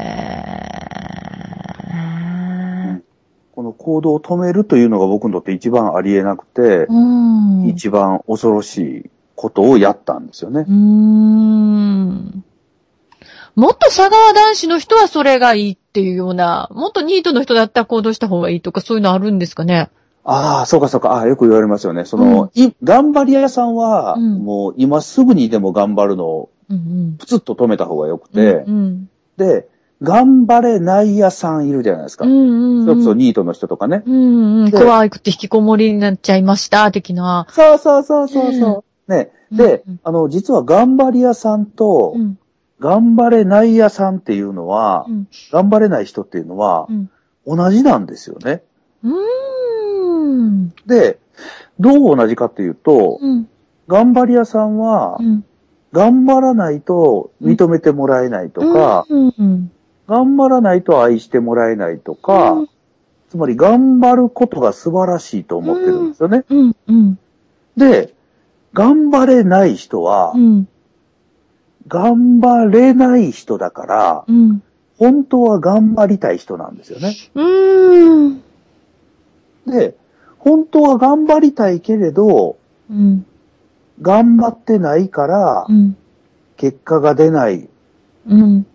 [3.51, 7.67] この行動を止めるというのが僕にとって一番ありえなくて、うん。
[7.67, 10.73] 一番恐ろしいことをやったんですよねうー。
[10.73, 12.43] ん。
[13.55, 19.89] もっと佐川男子の人はそれがいいっていうような、もっとニートの人だったら行動した方がいいとかそういうのあるんですかね？
[20.25, 21.11] ああ、そうかそうか。
[21.11, 22.03] ああ、よく言われますよね。
[22.03, 28.33] その、い頑張り屋さんは、うんもう今すぐにでも頑張るのをうんプツッと止めた方がよくうん。
[28.33, 29.09] て、うん。
[29.37, 29.69] で、
[30.01, 32.25] 頑張れない屋さんいるじゃないですか。
[32.25, 32.85] うんうんうん。
[32.85, 34.03] それこそニートの人とかね。
[34.05, 34.71] うんうん。
[34.71, 37.47] で怖くて引きこもりになっちゃいました、的な。
[37.51, 38.83] そうそうそうそうそう。
[39.07, 39.31] ね。
[39.51, 42.39] でうん、あの、実は頑張り屋さんとう、ん。
[42.77, 45.27] 頑張れない屋さんっていうのはう、ん。
[45.51, 47.09] 頑張れない人っていうのはう、ん。
[47.45, 48.63] 同じなんですよね。
[49.03, 50.73] うーん。
[50.85, 51.19] で、
[51.79, 53.47] どう同じかっていうと、うん。
[53.87, 55.45] 頑張り屋さんはう、ん。
[55.91, 59.33] 頑張らないと認めてもらえないとか、うん。
[59.37, 59.71] うん。
[60.07, 62.69] 頑張らないと愛してもらえないとか、うん
[63.35, 66.45] つまり頑張ることが素晴らしいと思ってるんですよね。
[66.49, 66.75] うん。
[66.87, 67.19] うん。
[67.75, 68.14] で、
[68.75, 70.67] 頑張れない人はう、ん。
[71.87, 74.61] 頑張れない人だから、うん。
[74.97, 77.15] 本当は頑張りたい人なんですよね。
[77.35, 78.41] うん。
[79.65, 79.95] で、
[80.37, 82.57] 本当は頑張りたいけれど、
[82.89, 83.25] うん。
[84.01, 85.95] 頑張ってないからう、ん。
[86.57, 87.69] 結果が出ない
[88.27, 88.65] うん。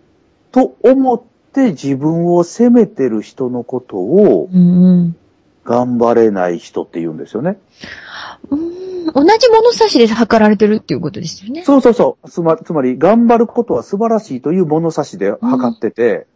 [0.51, 1.21] と思っ
[1.53, 5.15] て自分を責めてる人のことをうん。
[5.63, 7.59] 頑張れない人って言うんですよね。
[8.49, 8.81] うん
[9.13, 11.63] 同じ物差しで測られてるっていうことですよね。
[11.63, 12.29] そうそうそう。
[12.29, 16.27] つまつまり、頑張ることは素晴らしいという物差しで測ってて、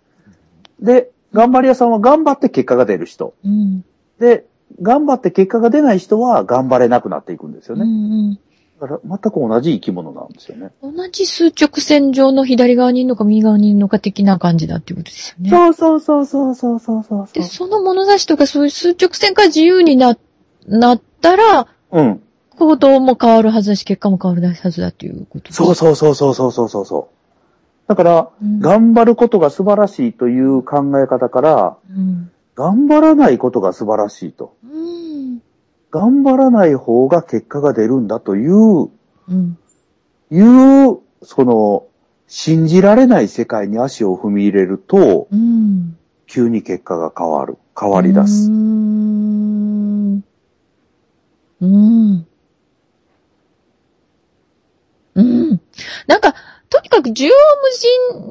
[0.80, 3.34] で、頑張り屋さんは頑張って結果が出る人。
[3.46, 3.86] うん。
[4.20, 4.46] で、
[4.82, 7.86] 頑張って結果が出ない人は頑張れなくなっていくんですようね。
[7.86, 8.39] ん
[8.82, 10.72] だから全く同じ生き物なんですよね。
[10.82, 15.50] うん、同じ数直線上の左側にいるのか右側にいるのか的な感じだっていうことですよね。
[15.50, 20.18] そうそうそうそうそうそうそうで、その物差しとかそういう数直線から自由にな、
[20.68, 22.21] なったら、うん。
[22.58, 27.88] 行動も変わるはずだし、結果も変わるはずだっていうことそうそうそうそうそうそうそう。
[27.88, 34.55] だから、うん、頑張ることが素晴らしいという考え方から、うん、頑張らないことが素晴らしいと。
[34.63, 35.41] うん、
[35.91, 38.89] 頑張らない方が結果が出るんだという、
[39.27, 39.58] うん、
[40.31, 40.39] い
[40.91, 41.86] う、その、
[42.27, 45.95] 信じられない世界に足を踏み入れると、うん、
[46.27, 48.49] 急に結果が変わる、変わり出す。
[48.49, 49.14] うん
[51.65, 52.28] うん。
[55.15, 55.62] うん。
[56.08, 56.36] なんか、
[56.69, 57.36] とにかく縦横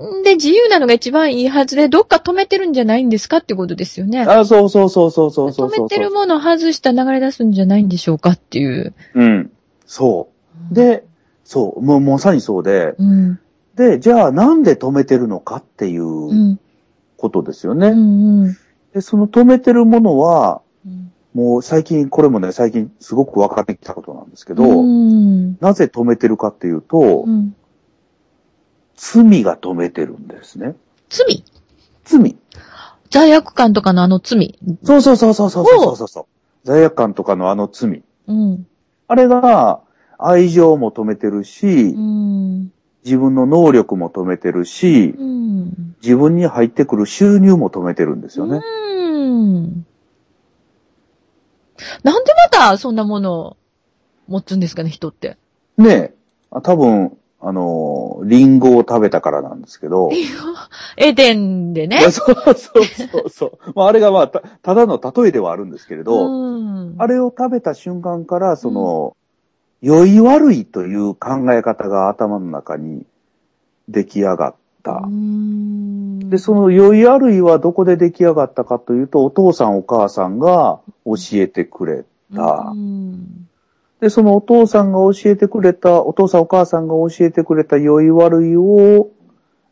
[0.02, 4.20] 無尽で自由なのが一番いいはずで、どっか止めてるんじゃないんですかってことですよね。
[4.22, 8.94] あ、そうそうそうそうそうそう止めてるものを外した流れ出すんじゃないんでしょうかっていう。
[9.14, 9.50] うん。
[9.86, 10.28] そ
[10.70, 10.74] う。
[10.74, 11.06] で、
[11.44, 13.40] そう、もうまさにそうで、うん。
[13.76, 16.60] で、じゃあなんで止めてるのかっていううん
[17.16, 17.90] ことですようね。
[17.90, 18.42] ん。
[18.42, 18.56] うん。
[18.92, 20.63] で、その止めてるものは、うん
[21.34, 24.64] もう最近、これもね、最近すごく分かってきたことなんですけど、
[25.60, 27.56] なぜ止めてるかっていうと、うん、
[28.94, 30.76] 罪が止めてるんですね。
[31.10, 31.44] 罪？
[32.04, 32.36] 罪。
[33.10, 33.32] 罪。
[33.34, 34.58] 悪感とかのあの罪。
[34.84, 36.26] そうそうそうそうそうそうそう
[36.62, 36.84] 罪。
[36.84, 38.04] 悪感とかのあの罪。
[38.28, 38.66] うん、
[39.08, 39.80] あれが、
[40.18, 42.72] 愛情も止めてるし、うん、
[43.04, 48.60] 自分の能力も止めてるし、うん、自分に入ってくる収入も止めてるんですよね。
[48.62, 49.20] う
[49.66, 49.86] ん
[52.02, 53.56] なんでまたそんなものを
[54.28, 55.36] 持つんですかね、人って。
[55.76, 56.14] ねえ、
[56.50, 60.10] あ多分、あの、リンゴを食べたからなんですけど、
[60.96, 62.00] エデンでね？
[62.10, 63.72] そうそうそうそう。
[63.74, 69.16] まあ、あれがまあ、たただの例えではあるんですけれど、うんあれを食べた瞬間から、その、
[69.82, 73.04] 良い悪いという考え方が頭の中に
[73.88, 74.54] 出来上がっ
[76.28, 82.72] で、その良い悪いはどこで出来上がったかというと、お父さんお母さんが教えてくれた。
[82.72, 83.48] うん。
[84.00, 89.08] で、そのお父さんが教えてくれた、お父さんお母さんが教えてくれた良い悪いを、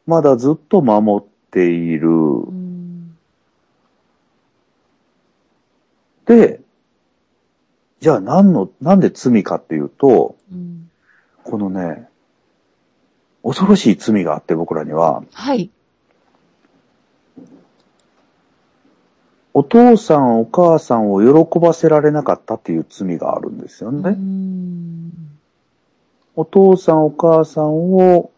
[0.07, 2.09] まだずっと守っている。
[2.09, 3.16] うん。
[6.25, 6.61] で、
[8.01, 10.90] じゃあ何の、なんで罪かっていうと、うん。
[11.44, 12.09] このね、
[13.42, 15.70] 恐ろしい罪があって僕らには、はい。
[19.55, 24.11] お父さんお母さんを喜ばせられなかったっていう罪があるんですようね。
[24.11, 25.12] ん
[26.35, 28.31] お父さんお母さんを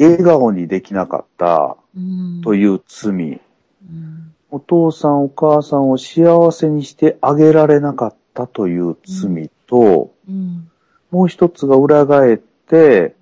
[0.00, 3.12] 笑顔にできなかったうんという罪。
[3.12, 10.70] うんお父さんお母さんを幸せにしてあげられなかったという罪と、うん
[11.10, 13.14] もう一つが裏返って、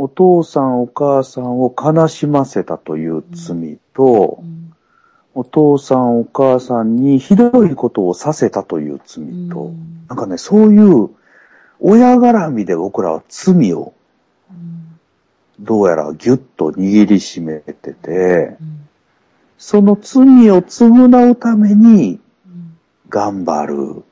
[0.00, 4.58] お父さんお母さんを悲しませたという罪とう、ん
[5.34, 11.10] お父さんお母さんにひどいことをさせたという罪うと、んなんかね、そういう
[11.80, 13.92] 親絡みで僕らは罪を
[15.60, 18.56] どうやらギュッと握りしめてて、
[19.58, 22.20] その罪を償うために
[23.08, 24.04] 頑張る。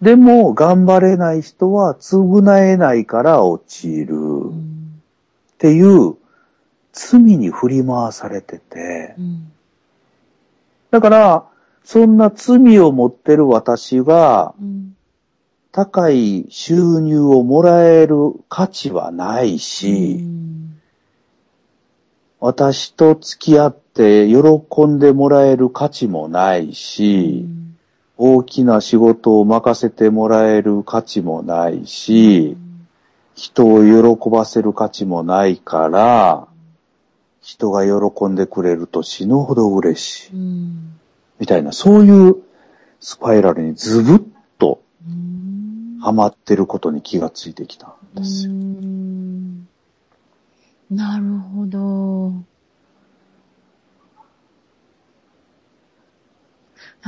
[0.00, 0.06] うん。
[0.06, 4.14] でも、頑張れない人は償えないから落ちる。
[4.14, 5.02] っうん。
[5.58, 6.16] ていう
[6.92, 9.14] 罪に振り回されてて。
[9.18, 9.52] うん。
[10.90, 11.44] だから、
[11.84, 14.94] そんな罪を持ってる私が、うん。
[15.70, 20.24] 高い収入をもらえる価値はないし、
[22.40, 27.46] 私と付き合って喜んでもらえる価値もないし、
[28.20, 32.56] 大きな仕事を任せてもらえる価値もないし、
[33.36, 36.48] 人を喜ばせる価値もないから、
[37.40, 40.36] 人が喜んでくれると死ぬほど嬉しい。
[41.38, 42.36] みたいな、そういう
[42.98, 44.24] スパイラルにズブッ
[44.58, 44.82] と。
[46.00, 48.52] ハマってることに気がついてきたんですよ。
[50.90, 52.32] なるほど。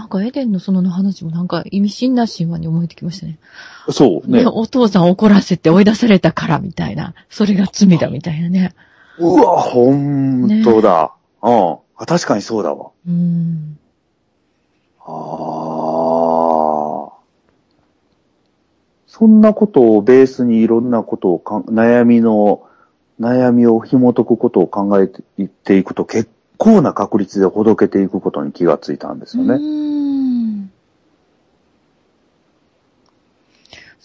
[0.00, 3.38] なんかエデンのその話もなんか意味深な神話に思えてきましたね。
[3.90, 4.46] そうねね。。
[4.46, 7.12] お父さん怒らせて追い出されたからみたいな。
[7.28, 8.74] それが罪だみたいなね。
[9.18, 11.12] うわ、ほんとだ。
[11.42, 11.76] うん。
[11.96, 12.92] あ、確かにそうだわ。
[13.06, 13.78] うん。
[15.00, 15.12] あ
[17.06, 17.12] あ。
[19.06, 22.62] そんなことをベースにいろんなことをかん、悩みの、
[23.20, 29.54] 悩みを紐解くことを考えていっていくと結構な確率でほどけていくことに気がついたんですよね。
[29.54, 30.70] うん。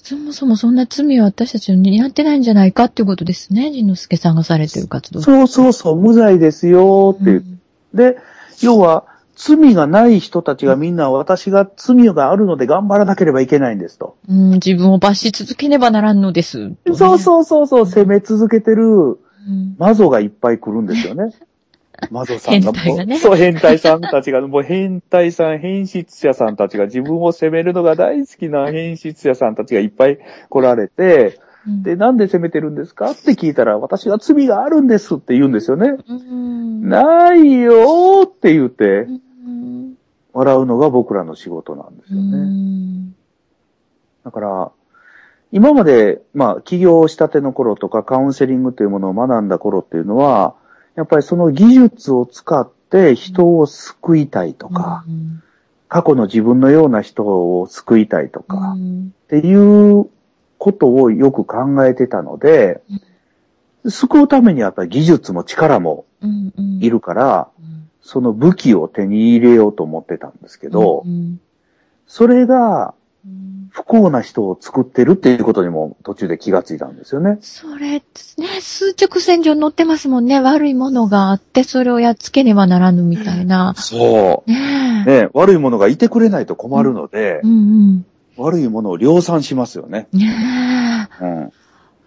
[0.05, 3.71] そもそもそんな罪は私たちにやってないんじゃないかっていうことですね。
[3.71, 5.19] 仁之助さんがされてる活動。
[5.19, 7.39] そうそうそう、無罪ですよっていう。
[7.39, 7.59] ん
[7.91, 8.19] で、
[8.61, 14.15] 要は、罪がない人たちがみんな私が罪があるので頑張らなければいけないんですと。
[14.29, 16.69] うん、自分を罰し続けねばならんのです。
[16.85, 19.17] とねそうそうそうそう、攻め続けてるう
[19.51, 19.75] ん。
[19.79, 21.33] 魔女がいっぱい来るんですよね。
[22.11, 35.95] 魔女さんがもねそう、変態さんたちが、もう変態さん、変質者さんたちが自分を責めるのが大好きな変質者さんたちがいっぱい来られて、うんで、なんで責めてるんですかって聞いたら、私が罪があるんですって言うんですよね。
[36.07, 36.87] うん。
[36.87, 39.25] ないよーって言って、うん
[40.35, 42.37] 笑うのが僕らの仕事なんですうよね。
[42.37, 43.15] ん。
[44.25, 44.71] だから、
[45.53, 50.55] 今まで、まあ、起業したての頃とか、カウンセリングというものを学んだ頃っていうのは、
[50.95, 55.41] やっぱりその技術を使って人を救いたいとか、うん。
[55.87, 59.13] 過去の自分のような人を救いたいとか、っうん。
[59.29, 60.09] ていう
[60.57, 62.81] ことをよく考えてたので、
[63.87, 66.79] 救うためにはやっぱり技術も力もうんうん。
[66.81, 67.89] いるから、うん。
[68.01, 71.39] その武器を手に入れようと思ってたんですけどう、ん
[72.07, 73.04] それがうん
[73.71, 77.39] 不幸な人を作ってるっていうことにも途中で気がついたんですよね。
[77.41, 78.03] それ、ね、
[78.61, 80.39] 数直線上に載ってますもんね。
[80.39, 83.73] 悪いものがあって、それをやっつけねばならぬみたいな。
[83.75, 84.49] そう。
[84.49, 85.23] ねえ。
[85.23, 88.05] ね、悪いものがいてくれないと困るのでう、ん
[88.37, 90.07] 悪いものを量産しますよね。
[90.13, 90.19] うん。
[90.19, 91.23] ねえ。
[91.23, 91.51] うん。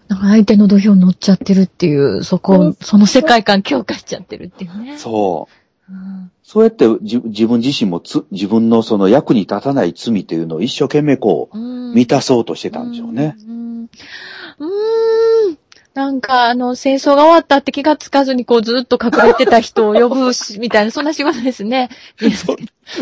[0.09, 4.96] なんか相手の土俵に乗っちゃってるっていう、そこ、その世界観強化しちゃってるっていうね。
[4.96, 5.48] そ
[5.90, 5.92] う。
[5.92, 13.37] うんそうやってじ自分自身もつ自分のその役に立たない罪というのを一生懸命こう、うん満たそうとしてたんでしょうね。
[13.46, 13.84] うん。
[13.84, 15.58] うーん。
[15.94, 21.88] なんか、あの、戦争が終わったって気がつかずに、こう、ずっと隠れてた人を呼ぶし、みたいな、 そんな仕事ですね。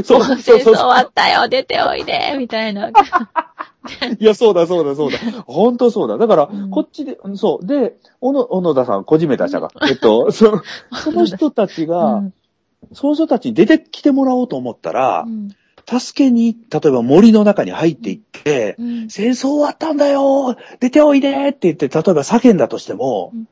[0.05, 2.91] そうもう 戦争終わったよ、出ておいで、みたいな。
[2.91, 2.93] い
[4.21, 5.19] や、そうだ、そうだ、そうだ。
[5.47, 6.17] 本当そうだ。
[6.17, 7.67] だから、うんこっちで、うんそう。
[7.67, 9.71] で、小野、田さん、個人名出したか。
[9.89, 10.63] えっと、そ
[10.95, 12.33] その人たちが、うん
[12.93, 15.49] その人たちに出てきてもらおうと思ったらう、ん
[15.89, 23.49] 助けに、例えば森の中に入っていって、うん戦争終わったんだよ出ておいでって言って、例えば叫んだとしても、うん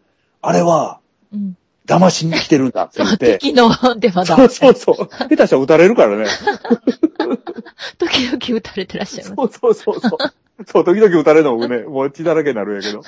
[0.47, 1.01] あれは、
[1.33, 1.57] うん
[1.87, 3.39] 騙しに来てるんだって言って。
[3.39, 4.37] 敵のデマだ。
[4.37, 4.97] そうそうそう。
[5.07, 6.25] 下手したら撃たれるからね。
[7.99, 9.59] 時々撃たれてらっしゃいます。
[9.61, 10.65] そうそうそうそう。
[10.67, 13.03] そう、時々撃たれるのもね、もう血だらけになるんやけど。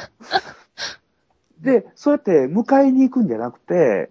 [1.63, 4.11] で、そうやって迎えに行くんじゃなくて、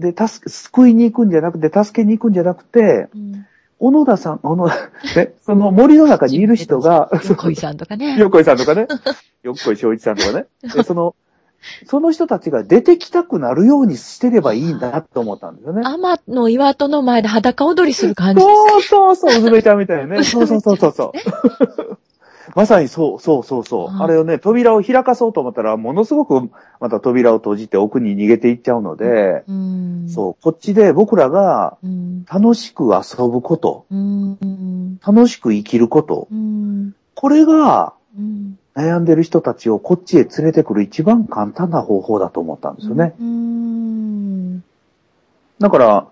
[0.00, 3.46] で、助け、救いに行くんじゃなくて、助けに行くんじゃなくて、うん
[3.80, 4.76] 小野田さん、小野田、
[5.16, 8.18] ね、その森の中にいる人が、横井さんとかね。
[8.18, 8.86] よっこいさんとかね、
[9.42, 11.14] よっこい正一さんとかね、 でその、
[11.86, 15.82] その人たちが出てきたくなるようにしてればいいんだと思ったんですよね。
[15.84, 18.42] 天の岩戸の前で裸踊りする感じ。
[18.42, 20.24] そうそうそう、うずめちゃんみたいなね。
[20.24, 21.98] そうそうそうそうそう。
[22.54, 23.94] まさにそう、そうそうそう。
[23.94, 30.08] うんあれをね、扉を開かそうと思ったら、ものすごくまた扉を閉じて奥に逃げていっちゃうので、うん。
[30.08, 32.24] そう、こっちで僕らがうん。
[32.24, 34.38] 楽しく遊ぶこと、うん。
[34.40, 34.98] うん。
[35.06, 36.94] 楽しく生きること、うん。
[37.14, 38.58] これがうん。
[38.74, 43.14] 悩んでる人たちをこっちへ連れてくる一番簡単な方法だと思ったんですよね。
[43.20, 44.60] うん。
[45.58, 46.06] だから、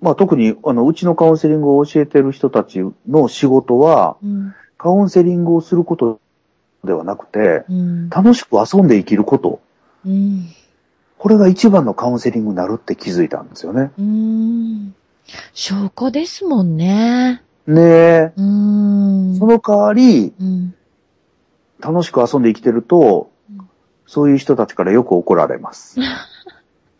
[0.00, 4.54] まあ特に、あの、うちのカウンセリングを教えてる人たちの仕事は、うん。
[4.82, 6.20] カウンセリングをすること
[6.84, 8.08] ではなくて、うん。
[8.08, 9.60] 楽しく遊んで生きること。
[10.06, 10.48] うん。
[11.18, 13.90] これが一番のカウンセリングになるって気づいたんですよね。
[13.98, 14.94] うん。
[15.52, 17.42] 証拠ですもんね。
[17.66, 18.32] ねえ。
[18.38, 19.36] うん。
[19.38, 20.74] その代わり、うん。
[21.78, 23.68] 楽しく遊んで生きてるとうん、
[24.06, 26.00] そういう人たちからよく怒られます。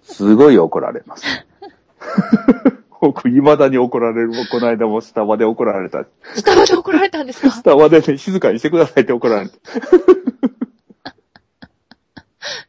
[0.03, 1.25] すごい怒られます。
[3.01, 4.33] 僕、未だに怒られる。
[4.51, 6.05] この間もスタバで怒られた。
[6.35, 7.51] スタバで怒られたんですか？
[7.51, 9.59] スタバでね、静かにしてくださいって怒られて。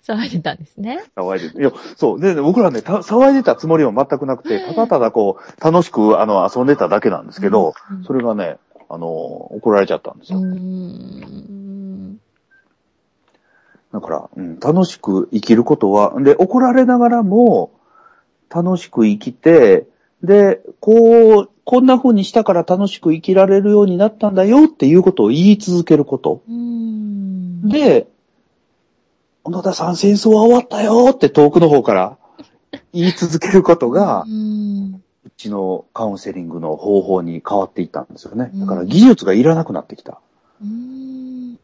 [0.07, 1.03] 騒いでたんですね。
[1.15, 1.59] 騒いでて。
[1.59, 2.19] いや、そう。
[2.19, 8.57] で、僕らね、た騒いでたつもりは全くなくて、ただただこう、楽しく、あの、遊んでただけなんですけど、うんそれがね、
[8.89, 10.41] あの、怒られちゃったんですうよ。
[10.45, 12.17] ん。
[13.93, 17.71] だから、うん、楽しく生きることは、で、怒られながらも、
[18.49, 19.87] 楽しく生きて、
[20.23, 26.41] で、こう、こんな風にしたから楽しく生きられるようになったんだよっていうことを言い続けること。
[26.47, 27.69] うん。
[27.69, 28.07] で、
[29.43, 32.17] 小野田さん戦争は終わったよって遠くの方から
[32.93, 38.51] 言い続けることがう、ちのカウンセリングの方法に変わっていったんですよね。
[38.53, 40.19] うんだから技術がいらなくなってきた。
[40.61, 41.57] うん。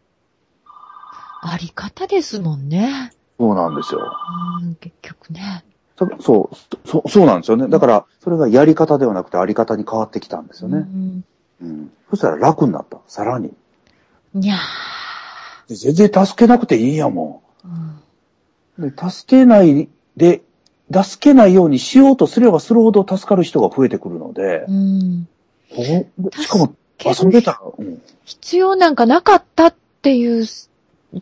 [1.41, 3.11] あり方ですもんね。
[3.39, 4.11] そうなんですよ。
[4.63, 5.63] うん、結局ね。
[5.97, 7.67] そそう、そそうなんですよね。
[7.67, 10.77] だから、それがやり方ではなくてあり方に変わってきたんですよね。
[10.77, 11.25] うん
[11.61, 11.91] うん。
[12.09, 12.99] そしたら楽になった。
[13.07, 13.53] さらに。
[14.35, 14.57] いや
[15.67, 17.67] で全然助けなくていいやもー
[18.79, 18.91] うんん。
[18.91, 20.43] で助けないで、
[20.91, 25.27] 助けないようにしようとすればするほど助かる人が増えてくるので、うん。
[25.69, 30.45] ほしかも遊んでたら、うん、必要なんかなかったっていう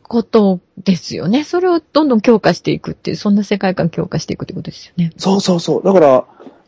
[0.01, 1.43] ことですよね。
[1.43, 5.11] それをどんどん強化していくっていう、そんな世界観強化していくってことですよね。
[5.17, 5.83] そうそうそう。
[5.83, 6.25] だから、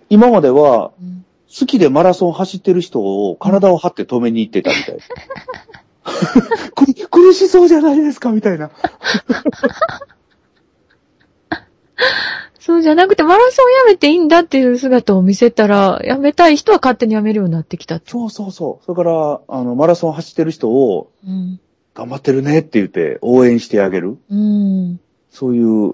[0.10, 4.98] 今までは、うん好きでマラソン走ってる人を体を張って止めに行ってたみたい。
[6.76, 8.70] 苦苦しそうじゃないですかみたいな。
[12.60, 18.02] そうじゃなくて、マラソンやめていいんだっていう姿を見せたら、やめたい人は勝手にやめるようになってきた。
[18.06, 18.86] そうそうそう。
[18.86, 21.62] それから、あの、マラソン走ってる人を、うん。
[21.98, 24.20] 頑張ってるねって言って応援してあげる。
[24.30, 25.00] うん。
[25.32, 25.94] そういう、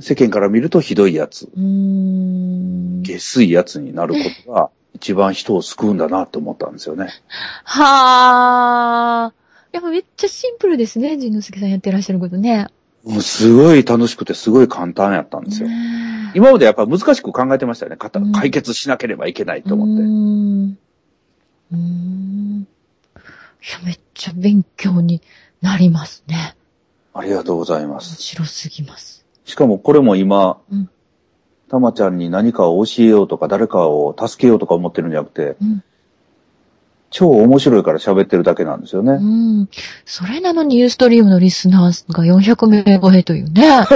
[0.00, 3.02] 世間から見るとひどいやつ、うん。
[3.02, 7.08] 下水やつになることが、 一番人を救うんだなって思ったんですよね。
[7.62, 9.32] はあ。
[9.70, 12.66] やっぱめっちゃシンプルですね、陣之介さんやってらっしゃることね。
[13.04, 15.68] もうすごい楽しくてすごい簡単やったんですよ。
[15.68, 17.98] ね今までやっぱ難しく考えてましたよね。
[18.32, 20.02] 解決しなければいけないとう思って。
[20.02, 20.78] ーん。
[21.72, 22.66] うーん。
[23.66, 25.22] いや、めっちゃ勉強に
[25.64, 26.56] なりますね。
[27.14, 28.22] ありがとうございま面す。
[28.22, 29.24] 白すぎます。
[29.44, 30.90] しかもこれも今、うん
[31.70, 35.82] たまちゃんに何かを教えようとか誰かを助けようとか思ってるんじゃなくて、うん。
[37.10, 39.12] 超面白いから喋ってるだけなんですようね。
[39.14, 39.68] ん。
[40.04, 43.64] それなのにユーストリームのリスナーが400名超えというね。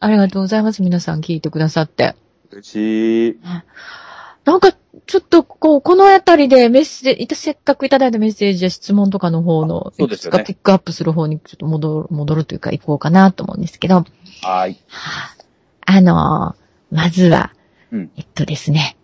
[0.00, 0.82] ありがとうございます。
[0.82, 2.16] 皆さん聞いてくださって。
[2.50, 3.38] 嬉しい。
[4.44, 4.72] なんか、
[5.06, 14.04] ちょっと、こう、このあたりでメッセージ、せっかくいただいたメッセージや質問とかの方の、そうですよねピックアップする方にちょっと戻る、戻るというか行こうかなと思うんですけど、
[14.42, 14.76] はい。
[14.88, 15.34] は
[15.86, 16.64] あ、あのー
[16.94, 17.52] まずは、
[17.90, 18.96] うんえっとですね、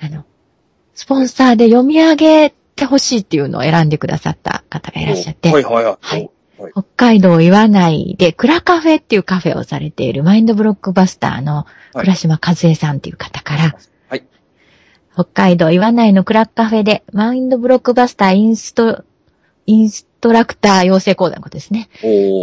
[0.00, 0.24] あの、
[0.94, 5.96] スポンサーで読み上げてほしいっていうのを選んでくださった方がいらっしゃって、はいはいはい。
[6.00, 6.72] はいはい。
[6.72, 13.74] 北海道岩内でクラカフェっていうカフェをされているマインドブロックバスターの倉島和恵さんっていう方から、はい。
[15.14, 19.04] 北海道岩内のクラカフェでマインドブロックバスターインスト、
[19.66, 21.88] インストラクター養成講座のことですね。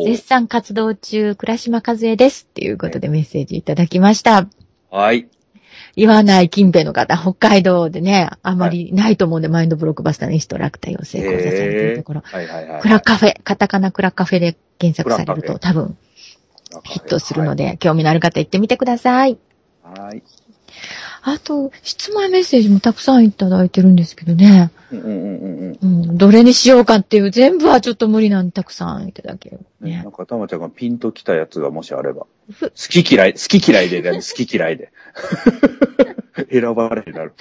[0.05, 4.47] 絶賛活動中、倉島和恵ですっていうことでメッセージいただきました。
[4.91, 5.27] はい。
[5.95, 12.21] 岩内近辺の方、北海道でね、あまりないと思うんで、マインドブロックバスターのインストラクター養成講座されているところ。
[12.23, 12.81] はいはいはい。
[12.81, 15.97] クラカフェ、カタカナクラカフェで検索されると多分
[16.83, 17.71] ヒットするので。
[17.71, 19.37] で、興味のある方行ってみてください。
[19.83, 20.21] はい。
[21.21, 24.71] あと、質問やメッセージもたくさんいただいてるんですけどね。
[24.91, 29.59] うんうんうんどれにしようかっていう、全部はちょっと無理なんでたくさんいただける。
[29.81, 30.11] ねなん。
[30.11, 32.25] か、たまちゃんがピンときたやつがもしあれば。
[32.51, 34.91] ふ好き嫌い、好き嫌いで、好き嫌いで。
[36.51, 37.33] 選ばれになる。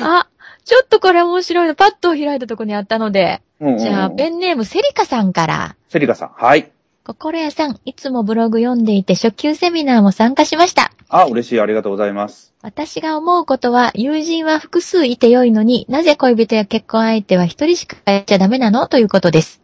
[0.00, 0.26] あ、
[0.64, 6.30] ちょっとこれ面白いの、パッと開いたとこにあったので、うんうんうんじゃあ、ペンネームセリカさんから、セリカさん。
[6.36, 6.70] はい。
[7.06, 10.90] 心屋さん、いつもブログ読んでいて初級セミナーも参加しました。
[11.08, 11.60] あ、嬉しい。
[11.60, 12.52] ありがとうございます。
[12.66, 19.60] 私が思うことは、友人は複数いて良いのになぜ恋人や結婚相手は一人しかいちゃダメなのということです。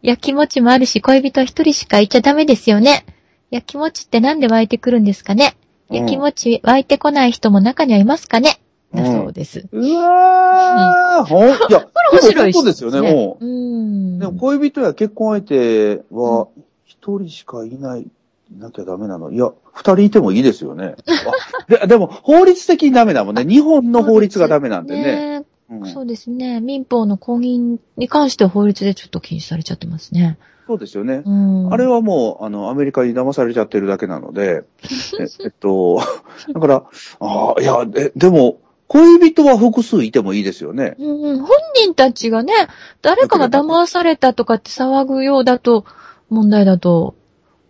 [0.00, 3.04] いや、気持ちもあるし、恋人は一人しかいちゃダメですよね。
[3.50, 5.54] いや、気持ちってなんで湧いてくるんですかね。
[5.90, 8.58] やきもち湧いてこない人も中にはいますかね
[8.94, 9.68] だそうです。
[9.70, 13.46] うわー、ほん、いや、これ面白いそうですよね、もうう。
[13.46, 14.18] ん。
[14.18, 16.48] でも恋人や結婚相手は、
[16.86, 18.06] 一人しかいない、い
[18.56, 19.30] なきゃダメなの。
[19.30, 20.96] いや、二人いてもいいですよね。
[21.68, 23.44] あででも、法律的にダメだもんね。
[23.44, 25.02] 日本の法律がダメなんでね。
[25.02, 25.48] ねうん
[25.86, 26.60] そうですね。
[26.62, 30.38] 民法の婚姻に関しては法律でちょっと禁止されちゃってますね。
[30.66, 31.22] そうですよね。
[31.24, 31.72] うん。
[31.72, 34.64] あれはもう、あの、アメリカに騙されちゃってるだけなので、
[35.18, 36.00] え えっと、
[36.54, 36.84] だから、
[37.20, 40.96] ああ、いや、え、でも、恋人は複数いてもいいですよね。
[40.98, 42.52] うん、本人たちがね、
[43.02, 45.84] 誰かが騙されたとかって騒ぐようだと
[46.30, 47.14] 問題だと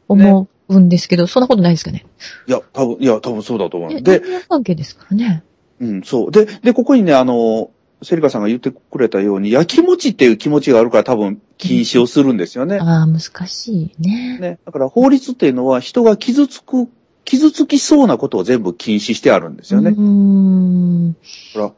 [0.06, 2.04] 思うんですけど、そんなことないですかね？
[2.46, 4.02] いや、多分、いや、多分そうだと思えう。
[4.02, 5.42] で、人間関係ですからね。
[5.80, 6.30] うん、そう。
[6.30, 7.70] で、で、ここにね、あの、
[8.02, 12.78] セリカさんが言ってくれたように、やきもちっていう気持ちがあるから多分禁止をするんですよね。
[12.78, 14.38] ああ、難しいね。
[14.38, 14.58] ね。
[14.64, 16.88] だから法律っていうのは人が傷つく、
[17.24, 19.90] 傷つきそうなことを全部禁止してあるんですよね。
[19.90, 21.16] うーん。
[21.54, 21.72] ほら、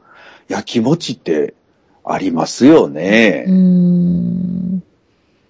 [0.47, 1.55] やきもちって
[2.03, 3.45] ありますようね。
[3.47, 4.83] ーん。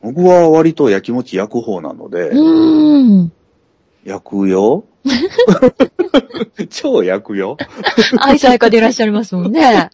[0.02, 3.32] 僕は割とやきもち焼く方なので、うーん。
[4.04, 4.86] 焼くよ。
[6.70, 7.58] 超焼くよ。
[8.20, 9.90] 愛妻家でいらっしゃいますもんね。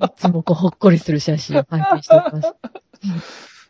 [0.00, 2.54] いつもこうほっこりする写真を拝見しております。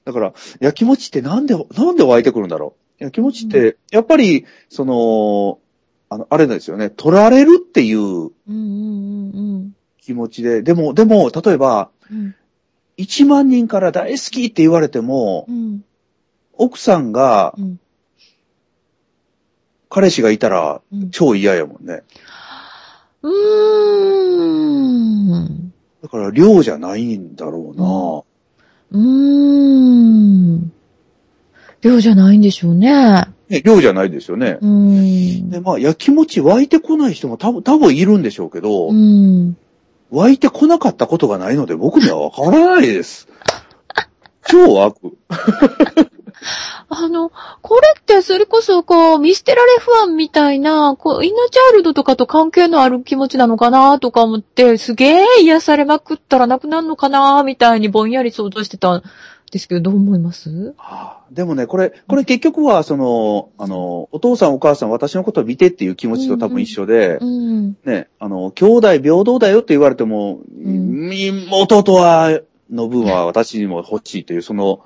[0.04, 3.04] だから、やきもちってなんで、なんで湧いてくるんだろう。
[3.04, 5.58] やきもちって、やっぱり、その、
[6.10, 12.34] あの、あれですよね、取られるっていううんうんうん気持ちで、でも、でも、例えば、うん。
[12.98, 15.84] 1万人から大好きって言われてもう、ん。
[16.52, 17.80] 奥さんがう、ん。
[19.88, 21.10] 彼氏がいたらうん。
[21.10, 22.02] 超嫌やもんね。
[23.22, 23.32] うー
[25.48, 25.72] ん。
[26.02, 27.74] だから量じゃないんだろ
[28.90, 30.72] うーん。
[31.80, 32.88] 量じゃないんでしょうね。
[32.88, 33.34] うな。
[33.48, 34.64] ね、量じゃないですよねう。
[34.64, 35.50] ーん。
[35.50, 39.56] で、まあ、やきもち湧いてこない人も多分、多分いるんでしょうけど、うん。
[40.10, 43.28] 湧いてこなかったことがないので僕にはわからないです。
[44.46, 44.96] 超悪。
[46.88, 47.32] あの、
[47.62, 59.02] これってそれこそこう、ミステラレファンみたいな、こう、インナーチャイルドとかと関係のある気持ちなのかなとか思って、すげえ癒されまくったらなくなるのかなみたいにぼんやり想像してたん
[59.54, 60.74] ですけど、どう思います？
[60.76, 67.76] はあでもね、これ、これ結局は、その、あの、お父さんお母さん私のことを見てっていう気持ちと多分一緒で、うん。
[67.84, 74.80] ね、あの、兄弟平等だよって言われても、んみ弟は、の分は私にも欲しいという、その、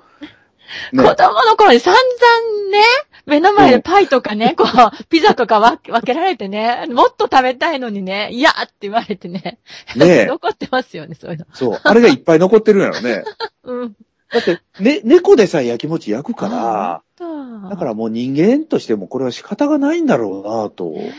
[0.93, 2.83] ね子供の頃に散々ね、
[3.25, 9.59] 目の前でパイとかね、こう、ピザとか分け分けられてね、もっと食べたいのにね、いやって言われてね。
[9.95, 11.45] ね 残ってますよね、そういうの。
[11.53, 13.23] そう、あれがいっぱい残ってるんやろね。
[13.63, 13.95] うん。
[14.31, 20.91] だって、ね、猫でさえ焼きもち焼くから、だだからもう人間としてもこれは仕方がないんだろうなと。
[20.91, 21.13] ね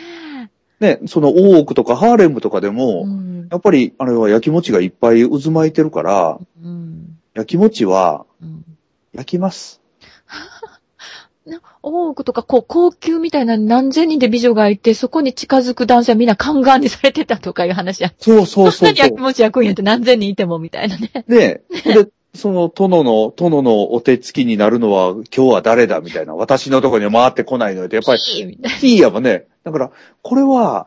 [0.81, 3.49] ね、その大奥とかハーレムとかでえも、うん。
[3.51, 7.19] やっぱりあれは焼きもちがいっぱい渦巻いてるから、うん。
[7.35, 8.65] 焼きもちはうん。
[9.13, 9.83] 焼きます。
[11.83, 18.13] 大奥とか、こう、高級みたいな何千人で美女がいて、そこに近づく男性はみんな宦官にされてたとかいう話や。
[18.19, 19.27] そうそうそ んなに焼きそうそう。
[19.27, 21.11] もち焼くんやって何千人いてもみたいなね。
[21.27, 26.35] ねで、 その殿の、殿のお手つきになるのは今日は誰だみたいな。
[26.35, 29.47] 私のとこには回ってこないので、やっぱり、いいみたいいいやもんね。
[29.65, 29.91] だから、
[30.23, 30.87] これは、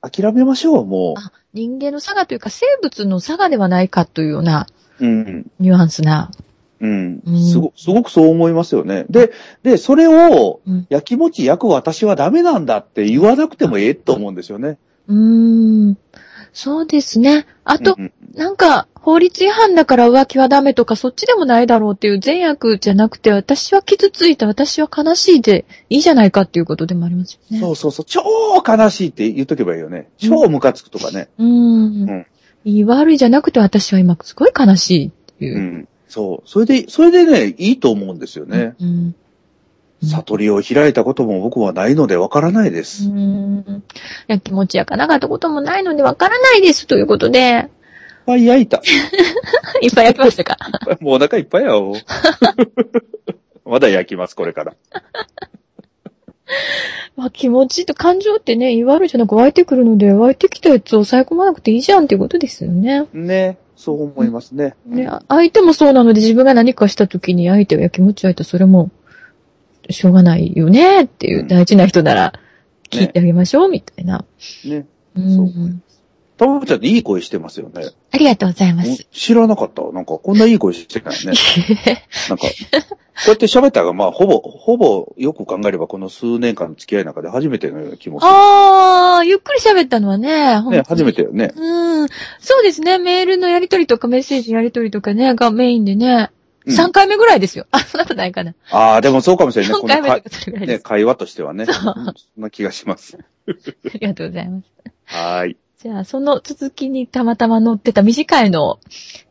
[0.00, 4.66] 諦めましょう、もあ人間の差がというか、生物の差がではないかというような
[5.00, 5.06] う。
[5.06, 5.46] うん。
[5.60, 6.30] ニュアンスな。
[6.80, 7.44] うんうん。
[7.44, 9.04] すご、すごくそう思いますよね。
[9.08, 9.32] で、
[9.62, 14.78] で、それをうん、焼きもち焼く私はダメなんだって言わなくてもええと思うんですよね。
[15.06, 15.98] うーん。
[16.52, 17.46] そうですね。
[17.64, 27.60] あと、うんなんか、法律違反だから浮気はダメとか、そっちでもないだろうっていう善悪じゃなくて、私は傷ついた、私は悲しいでいいじゃないかっていうことでもありますよね。
[27.60, 28.06] そうそうそう。
[28.06, 28.22] 超
[28.66, 30.08] 悲しいって言っとけばいいよね。
[30.18, 31.28] 超ムカつくとかね。
[31.38, 31.48] うーん。
[31.48, 32.26] うん
[32.64, 35.58] いい悪いじゃなくて、私は今すごい悲しいっていうう。
[35.58, 35.88] ん。
[36.08, 36.48] そう。
[36.48, 38.74] それで、それでね、いいと思うんですよね。
[38.80, 39.14] うん。
[40.02, 43.08] うん悟りを開いたことも僕はないのでわからないでうす。
[43.08, 43.64] ん。
[43.68, 43.82] い
[44.26, 47.68] や、気持ちやかなかったこともないのでわからないですということで、いっ
[48.26, 48.82] ぱい焼いた。
[49.80, 50.56] いっぱい焼きましたか？
[51.00, 51.94] もうお腹いっぱいやお。
[53.64, 54.74] まだ焼きます、これから。
[57.16, 63.06] まあ、気持ちと感情ってね、いい悪いじゃなく湧いてくるので、湧いてきたやつを抑え込まなくていいじゃんっていうことですよね。
[63.12, 63.58] ね。
[63.76, 64.74] そう思いますね。
[64.86, 68.90] ね、あ相手もそうなので自分が何かした時に相手が気持ち湧いたらそれも、
[69.90, 72.32] しょうがないよねっていううん大事な人なら
[72.90, 74.24] 聞いてあげましょうみたいな。
[74.64, 74.86] ね。
[75.16, 75.34] うん。
[75.34, 75.82] そう
[76.42, 77.84] たまちゃんっていい声してますよね。
[78.10, 79.06] ありがとうございます。
[79.12, 79.92] 知らなかったわ。
[79.92, 81.32] なんか、こんないい声してないね。
[82.28, 82.50] なんか、こ
[83.26, 88.32] うやって喋ったが、まあ、ほぼ、ほぼ、よく考えれば、この数年間の付き合いの中で初めてのような気もする。
[88.32, 91.52] あー、ゆっくり喋ったのはね、ね、初めてよね。
[91.54, 92.08] うん。
[92.40, 92.98] そうですね。
[92.98, 96.30] メールのやりとりとかメッセージのやりとりとかね、がメインでね。
[96.66, 97.66] うん3回目ぐらいですよ。
[97.70, 98.54] あ、そんなことないかな。
[98.70, 99.78] ああ、でもそうかもしれないね。
[99.78, 100.84] 4このか回目とかそれぐらいでね、す。
[100.84, 101.66] 会話としてはね。
[101.66, 103.18] そううんそんな気がします。
[103.48, 103.52] あ
[103.98, 104.64] りがとうございます。
[105.04, 105.56] はーい。
[105.82, 108.80] じゃあ、その続きにたまたま載ってた短いのを、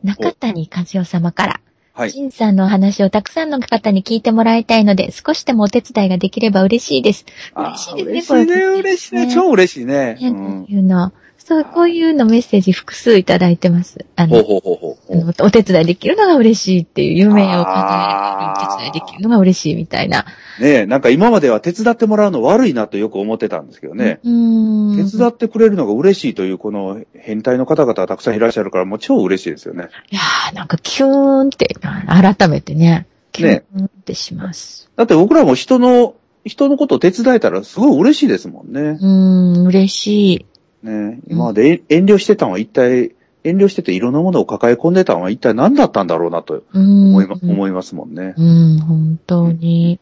[0.04, 1.60] 中谷和代様から、
[1.94, 2.10] はい。
[2.10, 7.26] ジンさんのお話をたくさんの方に聞いてもらいたいので、少しでもお手伝いができれば嬉しいです。
[7.54, 9.26] 嬉しいですね嬉しいね、これ嬉しいね。
[9.26, 10.16] ね超嬉しいね。
[10.20, 10.24] う。
[10.24, 11.12] ねこうんいうの。
[11.44, 14.04] そう、こういうのメッセージ複数いただいてます。
[14.14, 20.24] あの、ほうほうほうほうあのお手伝いできるのが嬉しいっていう、夢を叶えるお手伝いできるのが嬉しいみたいな。
[20.60, 24.20] ねえ、なんか今までは手伝ってもらうの悪いなとよく思ってたんですけどね。
[24.22, 25.10] うーん。
[25.10, 29.88] 手伝ってくれるのが嬉しいという、この変態の方々がたくさんいらっしゃるから、もう超嬉しいですよね。
[30.10, 34.90] いやー、なんかキューンって、改めてね、キューンってします。
[34.96, 36.14] だって僕らも人の、
[36.44, 38.80] 人のことを手伝えたらすごい嬉しいですもんね。
[38.80, 40.46] うーん、嬉しい。
[40.82, 43.14] ね今まで遠慮してたのは一体、
[43.44, 46.62] 遠慮してていろんなものを抱え込んでたのは一体何だったんだろうなと。
[46.74, 48.34] 思いま思いますもんね。
[48.36, 49.98] うん、本当に。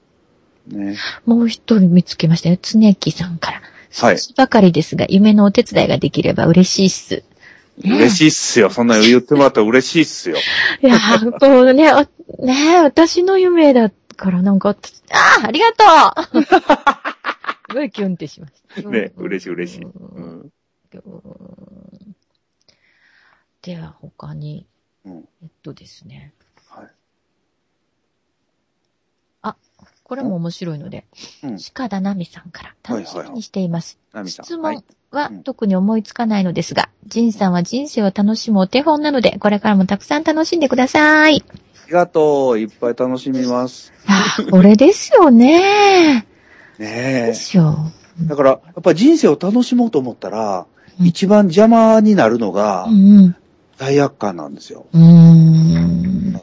[0.68, 2.58] ねもう一人見つけましたよ。
[2.60, 3.58] つねきさんから。
[3.58, 7.24] はい少しばかりですが、夢のお手伝いができれば嬉しいっす。
[7.82, 8.70] ね嬉しいっすよ。
[8.70, 10.36] そんなの言ってもらったら嬉しいっすよ。
[10.80, 12.00] いやー、こうね、お
[12.44, 14.76] ねえ私の夢だからなんか、あ
[15.42, 16.42] あ、ありがとう
[17.72, 18.88] すごいキュンってしました。
[18.88, 19.82] ね嬉しい嬉しい。
[19.82, 20.50] ううん
[20.98, 22.16] ん。
[23.62, 24.66] では他に、
[25.04, 26.32] うんえっとですね。
[26.68, 26.86] はい。
[29.42, 29.56] あ、
[30.02, 31.04] これも面白いので、
[31.42, 31.58] うん。
[31.72, 33.98] 鹿田奈美さんから楽しみにしています。
[34.12, 34.44] ナミさん。
[34.44, 41.36] 質はい問はうん特に思いつかないのですが、ジンさんは人生を楽しむお手本なので、これからもたくさん楽しんでください。
[41.36, 42.58] いありがとう。
[42.58, 43.92] いっぱい楽しみます。
[44.08, 46.26] やーこれですよね。
[46.78, 47.76] ねですよ。
[48.22, 48.26] え。
[48.26, 53.36] だから、やっぱり人生を楽しもうと思ったら、うん一番邪魔になるのがう、ん
[53.78, 54.86] 罪悪感なんですよ。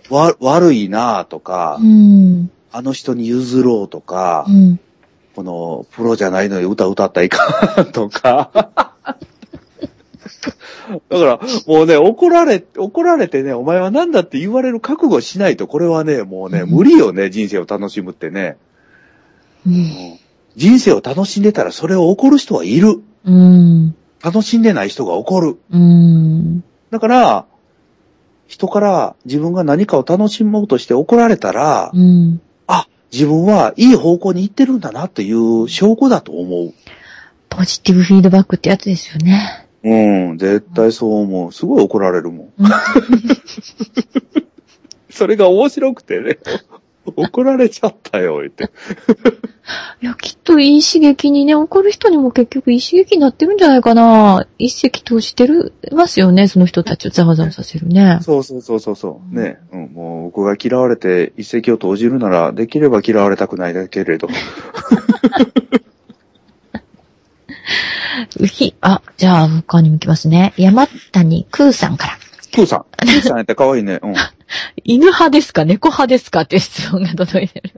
[0.10, 2.50] わ、悪いなとかう、ん。
[2.72, 4.80] あの人に譲ろうとかう、ん。
[5.36, 8.50] この、プロじゃないのに歌歌ったらいかんとか。
[11.10, 18.58] だから、もうね、怒られ、怒られてね、お前は何だって言われる覚悟しないと、これはね、もうね、うん無理よね、人生を楽しむってね。
[19.68, 20.18] うん。
[20.56, 23.02] 人生を楽しんでたら、それを怒る人はいる。
[23.26, 23.96] うん。
[24.24, 25.58] 楽しんでない人が怒る。
[25.72, 26.64] うん。
[26.92, 27.46] だから、
[28.48, 32.42] 人から自分が何かを楽しもうとして怒られたら、うん。
[32.68, 36.74] あ、自分はいい方向に行ってるんだなっていう証拠だと思う。
[37.50, 39.68] ポジティブフィードバックってやつですよね。
[39.84, 41.52] うん、絶対そう思う。
[41.52, 42.54] すごい怒られるもん。
[42.58, 42.68] うん
[45.10, 46.38] それが面白くてね。
[47.16, 48.66] 怒られちゃったよ、言って。
[50.02, 54.46] いや、きっといい刺激にね、怒る人にも結局いい刺激になってるんじゃないかな。
[54.58, 58.20] 一石投じてる、ますよね、その人たちをざわざわさせるね。
[58.22, 59.36] そうそうそうそうそう。
[59.36, 64.28] ね、うん、もう僕が嫌われて一石を投じるなら、できれば嫌われたくないだけれど。
[68.40, 70.54] うひ、あ、じゃあ他にも行きますね。
[70.58, 72.27] 山谷空さんから。
[72.58, 72.86] クーさん。
[72.98, 74.00] クーさんやって可愛いね。
[74.02, 74.16] うん。
[74.84, 77.72] 犬派ですか猫派ですかっていう質問が届いてる。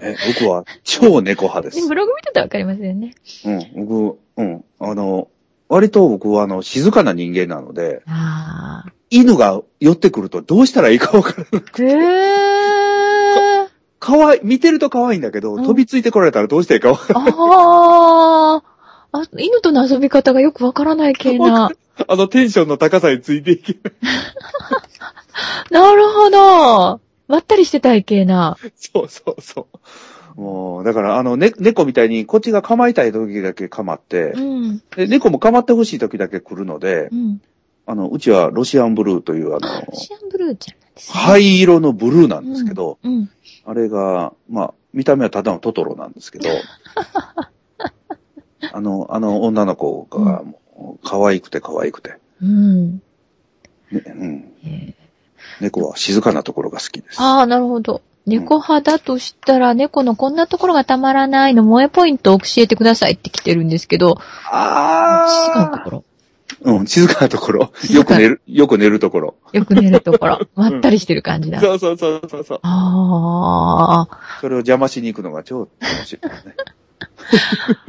[0.00, 1.88] え、僕は超猫派です。
[1.88, 3.14] ブログ見てたらわかりますよね。
[3.44, 4.64] うん、僕、うん。
[4.78, 5.26] あの、
[5.68, 8.92] 割と僕はあの、静かな人間なので、ああ。
[9.10, 11.62] 犬が寄ってくるとどうしたらいいかわからない。
[11.90, 13.68] へー。
[13.98, 17.32] かわいい、見てると可愛いんだけど、うん飛びついてこられたらどうしていいかわからない。
[17.36, 19.18] ああ。
[19.18, 21.70] あ、犬との遊び方がよくわからない系な。
[22.08, 23.92] あのテンションの高さについていけない。
[25.70, 27.00] なるほど。
[27.28, 28.56] まったりしてたい系な。
[28.76, 29.68] そうそうそ
[30.36, 30.40] う。
[30.40, 34.82] もう、だから、あの、ね、猫みたいに、こっちが構いたい時だけ構ってう、ん。
[34.94, 37.40] で、猫も構ってほしい時だけ来るのでう、ん。
[37.86, 41.18] あの、うちはロシアンブルーという、ああ、のロ、シアンブルーちゃんなんですね。
[41.18, 43.30] 灰色のブルーなんですけど、うん。
[43.64, 46.48] あれが、まあ、見た目はただのトトロなんですけど、
[48.72, 50.56] あの、あの女の子が、もう
[51.02, 52.96] 可愛くて可愛くて、うん。
[52.96, 53.00] ね
[53.90, 55.06] うん、えー
[55.60, 57.20] 猫は静かなところが好きです。
[57.20, 58.02] ああ、なるほど。
[58.26, 66.04] 猫派だとしたら、猫のこんなところがたまらないの萌えポイントを教えてくださいって来てるんですけど、静かなとあころ。
[66.64, 67.72] あうん、静かなところ。
[67.90, 69.34] よく寝る、よく寝るところ。
[69.52, 70.40] よく寝るところ。
[70.56, 71.60] まったりしてる感じだ。
[71.60, 72.60] そうそうそうそうそう。
[72.62, 74.18] ああ。
[74.40, 76.54] それを邪魔しに行くのが超楽しいですね。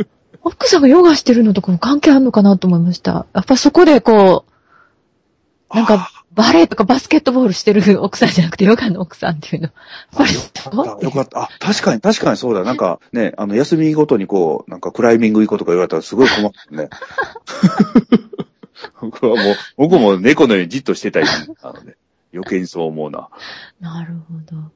[0.48, 3.26] 奥さんがヨガしてるのとかも関係あるのかなと思いました。
[3.34, 4.45] やっぱそこでこ
[5.72, 9.68] う、なんか、バレエとかバスケットボールしてる 奥さんじゃなくて、ヨガの奥さんっていうの。
[9.68, 9.74] やっ
[10.18, 11.06] ぱりすごいよかった。
[11.06, 11.41] よかった。
[11.41, 12.64] あ、確かに、確かにそうだ。
[12.64, 16.89] なんかね、あの、休みごとにこう、なんかクライミング行こうとか言われたらすごい困るね。
[19.02, 21.30] 僕はもう、僕も猫のようにじっとしてたいな
[21.74, 21.98] ので、
[22.34, 23.30] 余計にそう思うな。
[23.80, 24.72] なるほど。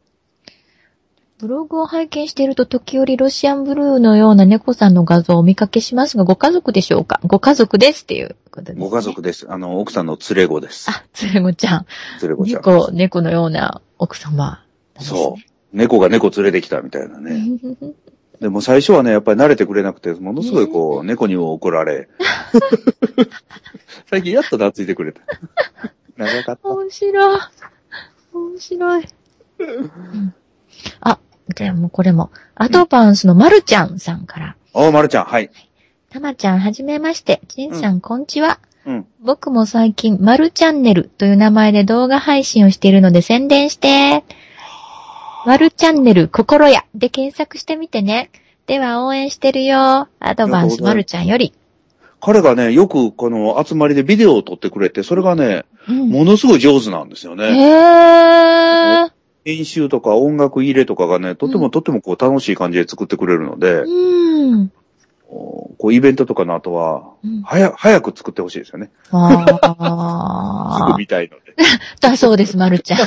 [1.41, 7.19] ブログを拝見していると時折ロシアンブルーのような猫さんの画像をお見かけしますが、ご家族でしょうか？
[7.23, 8.81] ご家族ですっていうことです、ね。
[8.81, 9.51] ご家族です。
[9.51, 10.91] あの、奥さんの連れ子です。
[10.91, 11.85] あ、つれごちゃん。
[12.21, 12.61] 連れ子ちゃん。
[12.61, 14.63] 猫、猫のような奥様
[14.99, 15.41] ね、そう。
[15.73, 17.43] 猫が猫連れてきたみたいなね。
[18.39, 22.07] でも最初はね、やっぱり慣れてくれなくて、ものすごいこう、猫にも怒られ。
[24.09, 25.21] 最近やっと懐いてくれた。
[26.17, 26.69] 長かった。
[26.69, 27.39] 面白い。
[28.31, 29.07] 面白い。
[29.59, 30.33] うん
[30.99, 31.19] あ、
[31.55, 34.55] じゃあもうこれも、アドバンスのまるちゃんさんから。
[34.73, 35.49] おまるちゃん、はい。
[36.09, 37.41] たまちゃんはじめまして。
[37.47, 38.59] じんさん、こんちは。
[38.85, 39.07] うん。
[39.21, 44.23] 僕も最近、まるチャンネルという名前で動画配信をしているので宣伝して。
[45.45, 48.29] まるチャンネル心やで検索してみてね。
[48.67, 50.07] では応援してるよ。
[50.19, 51.53] アドバンスまるちゃんより。
[52.21, 57.43] 彼がね、よくこの集まりでビデオを撮ってくれて、それがね、うん、ものすごい上手なんですよへね。
[59.07, 59.10] ー。
[59.43, 64.71] 編集とか音楽入れとかがね、とてもとてもこう楽しい感じで作ってくれるので、うん。
[65.27, 68.91] こうイベントとかの後は、うん早、早く作ってほしいですよね。
[69.05, 71.55] すあーぐ見たいので。
[72.01, 72.99] だそうです、まるちゃん。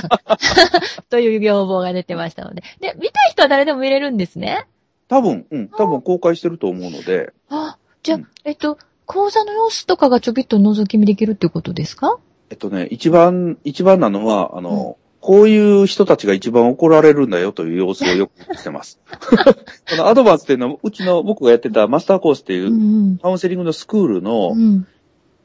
[1.11, 2.62] という要望が出てましたので。
[2.80, 4.66] で、見たい人は誰でも見れるんですね？
[5.09, 12.18] 多分、うん、多分公開してると思うので、あ、じゃあ、うんえっと、講座の様子とかがちょびっと覗き見できるってことですか？
[12.51, 19.01] えっとね、一番、一番なのは、あの、こういう人たちが一番怒られるんだよという様子をよくしてます。
[19.89, 24.87] このアドバンスっていうのは、うちの僕がやってたマスターコースっていううんカウンセリングのスクールの、うん。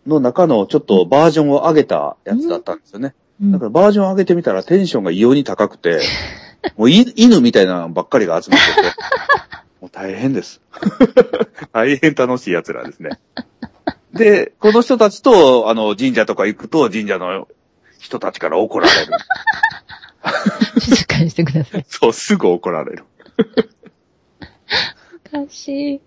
[0.05, 3.15] の中のちょっとバージョンを上げたやつだったんですよね。
[3.41, 3.51] うん。
[3.53, 6.01] だからバージョンを上げてみたらテンションが異様に高くて、
[6.75, 8.82] もうい犬みたいなのばっかりが集まってて、
[9.80, 10.59] もう大変です。
[11.71, 13.11] 大変楽しい奴らですね。
[14.13, 17.47] で、この人たちと、あの、神社とか行くと、神社の
[17.99, 19.13] 人たちから怒られる。
[20.80, 21.86] 静かにしてください。
[21.88, 23.05] そう、すぐ怒られる。
[25.34, 26.01] おかしい。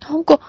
[0.00, 0.40] なんか、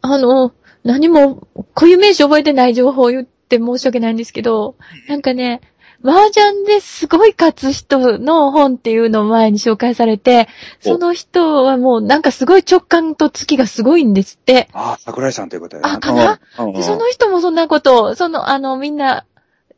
[0.00, 0.52] あの、
[0.84, 4.76] 何も固有名詞覚えてない情報を言って申し訳ないんですけど、
[5.08, 5.60] なんかね、
[6.04, 10.48] 麻雀ですごい勝つ人の本っていうのを前に紹介されて、
[10.84, 14.68] おその人はもうなんかすごい直感と月がすごいんですって。
[14.72, 15.82] ああ、桜井さんということで。
[15.84, 16.40] あかな？
[16.72, 19.24] でその人もそんなことを、その、あの、みんな、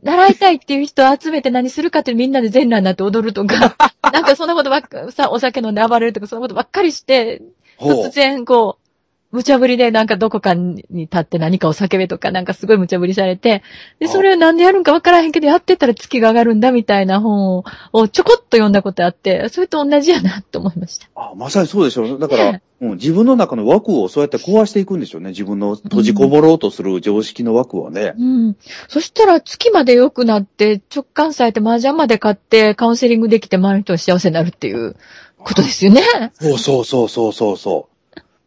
[0.02, 3.76] 習いたいっていう人を集めて何するかってみんなで全裸になって踊るとか、
[4.12, 7.42] なんかそんなことばっか、さ、お酒飲んで暴れるとか、そんなことばっかりして、
[7.80, 8.87] 突然こう、
[9.30, 13.62] 無茶ぶりでなんかどこかに立って何かを叫べとかなんかすごい無茶ぶりされて、
[13.98, 21.08] で、あそれをなんでやるんかわからへんけど、やってたら月が上がるんだみたいな本ををちょこっと読んだことあって、それと同じやなと思いました。
[21.14, 22.18] あまさにそうでしょう。
[22.18, 25.30] だから、ねうん自分の中の枠をそうやって壊していくんでしょうね。
[25.30, 28.14] 自分の閉じこぼろうとする常識の枠をね。
[28.16, 28.56] うん。
[28.86, 34.94] そしたら月まで良くなって、直感されて麻雀まで買ってカウンセリングできて周りの人が幸せになるっていう
[35.38, 36.02] ことですよね。
[36.40, 37.97] そうそうそうそうそうそう。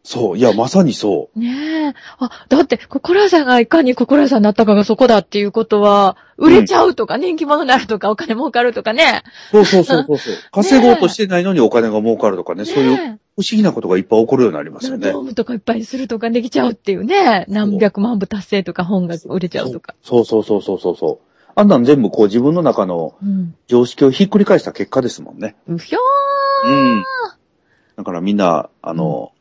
[0.04, 0.38] そう。
[0.38, 1.38] いや、まさにそう。
[1.38, 1.94] ねえ。
[2.18, 9.22] あ、だって、心屋さんがいかに心屋さんになったかがそこだっていうことは、売れちゃうとか、人気者になるとか、お金儲かるとかね。
[9.52, 10.34] そうそうそうそうそう。
[10.50, 15.20] 稼ごうとしてないのにお金が儲かるとかね、そういう不ね思議なことがいっぱい起こるようになりまえすよねド。
[15.20, 17.44] ームとかいっぱいするとかできちゃうっていうね。
[17.48, 19.94] 何百万部達成とか本が売れちゃうとか。
[20.02, 21.32] そうそうそうそうそうそう。
[21.54, 23.54] あんなん全部こう自分の中のうん。
[23.68, 25.54] 常識をひっくり返した結果ですもんね。
[25.68, 25.98] うひょ
[26.66, 27.04] うん。
[27.96, 29.31] だからみんな、あの、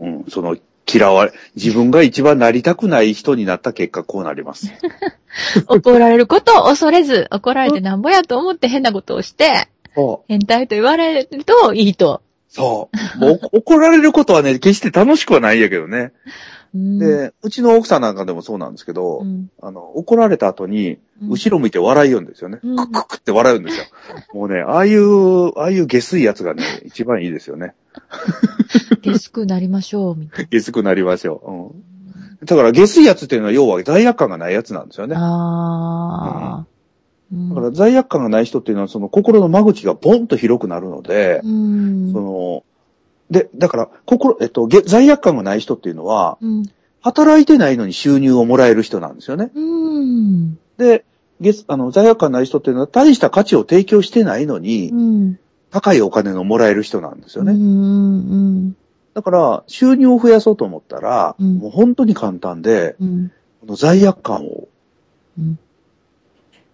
[0.00, 0.56] うん、その、
[0.92, 4.68] 嫌われ、自分が一番なりたくない人になった結果こうなります。
[4.68, 9.68] ー 怒られることを恐れず、怒られてなんぼやと思って変なことをして。
[10.28, 12.22] 変態と言われるといいと。
[12.48, 13.18] そう。
[13.18, 16.12] もうお 怒られることはね、決して楽しくはないんやけどね。
[16.74, 22.58] うん、で、うちの奥さんなんかでもそうなんですけど、うん、あの、怒られた後に、うん後ろ向いて笑いよんですよね。
[22.62, 23.84] うんクックックって笑うんですよ。
[24.34, 27.72] もうね、ああいう、ああいう下水やつがね、一番いいですよね。
[29.02, 31.50] ゲスクなりましょう、みたい下水くなりましょう。
[31.50, 32.46] うん。
[32.46, 35.14] だから下水やつっていうのは要は罪悪感がないやつなんですよね。
[35.14, 35.20] な。
[35.20, 36.66] ああ。
[37.32, 42.12] うんだから罪悪感がない人っていうのはその心の間口がボンと広くなるので、うん。
[42.12, 42.64] その、
[43.30, 46.62] で、だから、心、えっと、げ罪悪感がない人っていうのは、うん。
[47.00, 49.50] 働いてないのに収入をもらえる人なんですよね。
[49.54, 50.58] うん。
[50.76, 51.04] で、
[51.40, 55.38] 月あの、罪悪感ない人っていうのは大した価値を提供してないのに、うん。
[55.76, 57.52] 高いお金のもらえる人なんですようね。
[57.52, 58.72] ん。
[59.12, 63.32] だから、収入を増やそうと思ったら、うんもう本当に簡単で、うん。
[63.60, 64.68] この罪悪感を
[65.38, 65.58] うん。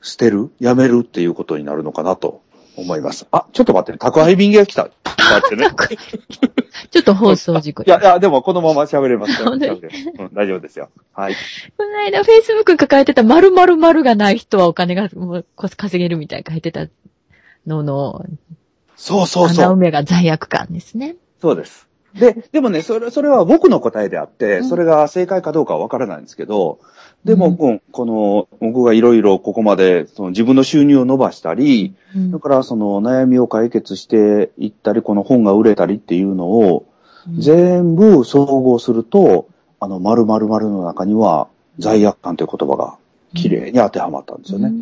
[0.02, 2.42] 捨てる、やめるっていうことになるのかなと
[2.76, 3.26] 思います。
[3.32, 4.84] あ、ちょっと待ってね、宅配便が来た。
[4.84, 5.66] 待ってね。
[6.92, 7.88] ちょっと放送事故い。
[7.88, 10.90] や、いや、でもこのまま喋れますうん、大丈夫ですよ。
[11.12, 11.34] はい。
[11.76, 16.86] この間、Facebook に書かれてた〇〇〇がない人はお金がもう稼げるみたいに書いてた
[17.66, 18.24] のの、
[18.96, 19.76] そうそう穴埋そう。
[19.76, 21.16] めが罪悪感ですね。
[21.40, 21.88] そうです。
[22.14, 26.78] で、でもね、それ、それは僕の答えであって、うんそれが正解かどうかはわからないんですけど、
[27.24, 36.86] でも、うんうんこの、僕がいろいろここまで、その自分の収入を伸ばしたり、うんだからその悩みを解決していったり、この本が売れたりっていうのを、
[37.38, 39.48] 全部総合すると、
[39.80, 42.96] あの、〇〇〇の中には罪悪感という言葉が
[43.34, 44.72] 綺麗に当てはまったんですようね。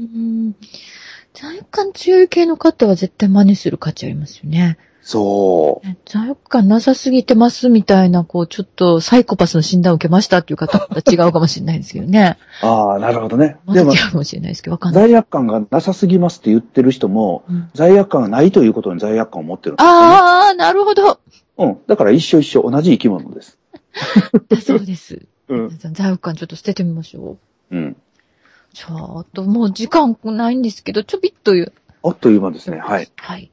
[1.32, 4.78] ん罪悪感強い系の方は絶対真似する価値ありますよね。
[5.02, 5.88] そう。
[6.04, 12.36] 罪悪感なさすぎてますみたいな、こう、ちょっとサイコパスの診断を受けましたっていう方とは違うかもしれないですけどね。
[12.62, 13.56] ああ、なるほどね。
[13.72, 15.08] でも違、うかもしれないですけど、わかんない。
[15.08, 19.96] 罪悪感がなさすぎますって言ってる人も、うん罪悪感がないということに罪悪感を持ってるんですよね。
[19.96, 21.18] ああ、なるほど。
[21.58, 21.78] うん。
[21.86, 23.58] だから一緒一緒、同じ生き物です。
[24.48, 25.26] だそうです。
[25.48, 25.78] うん。
[25.92, 27.38] 罪悪感ちょっと捨ててみましょ
[27.70, 27.76] う。
[27.76, 27.96] うん。
[28.72, 31.72] ちょっと、もう時間ないんですけど、ちょびっと言う。
[32.02, 32.78] あっという間ですね。
[32.78, 33.10] はい。
[33.16, 33.50] はい。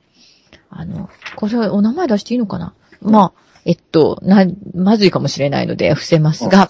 [0.70, 2.74] あの、これはお名前出していいのかな？
[3.02, 4.46] まあ、えっと、な、
[4.76, 6.70] まずいかもしれないので伏せますが、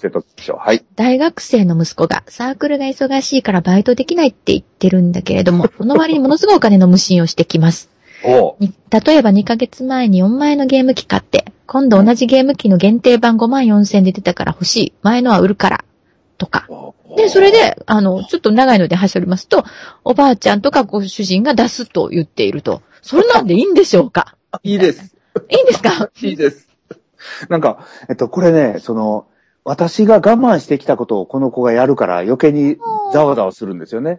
[0.57, 0.83] はい。
[0.95, 7.89] 大学生の息子がサークルが忙しいからバイトできないって言ってるんだけれども、 その割にものすごいお金の無心をしてきます。
[8.89, 14.93] 例えば2ヶ月前に4万円のゲーム機買って、今度同じゲーム機の限定版5万4千で出てたから欲しい。
[15.03, 15.85] 前のは売るから。
[16.37, 16.67] とか。
[17.15, 19.63] で、それで、あの、ちょっと長いので走りますと、
[20.03, 22.81] おばあちゃんとかご主人が出すと言っていると。
[23.01, 24.35] それなんでいいんでしょうか？
[24.63, 25.15] いいです。
[25.49, 26.09] いいんですか？
[26.21, 26.67] いいです。
[27.49, 29.25] なんか、えっと、これね、その、
[29.63, 32.77] 私が我慢してきたことをこの子がやるから余計に
[33.11, 34.17] ざわざわするんですよね。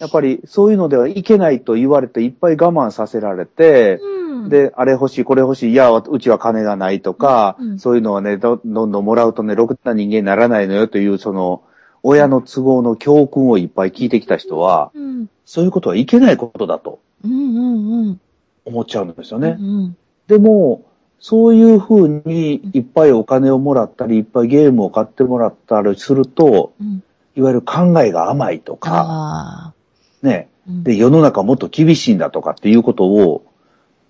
[0.00, 11.62] やっぱりそういうのではいけないと言われていっぱい我慢させられて、うん。、で、あれ欲しい、これ欲しい、いや、うちは金がないとか、うんそういうのはねど、どんどんもらうとね、ろくな人間にならないのよという、その、
[12.02, 15.28] 親の都合の教訓をいっぱい聞いてきた人は、うん。
[15.44, 18.20] そういうことはいけないことだとうんうんうん。
[18.64, 19.50] 思っちゃうんですようね。
[19.50, 19.96] ん
[20.28, 20.86] でも、
[21.18, 27.02] そういうふうにいっぱいお金をもらったり、いっぱいゲームを買ってもらったりすると、うん。
[27.36, 29.74] いわゆる考えが甘いとか。
[30.22, 33.44] ね、うんで、世の中もっと厳しいんだとかっていうことを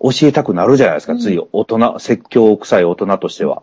[0.00, 3.62] 教えたくなるじゃないですか、うんつい大人、説教臭い大人としては。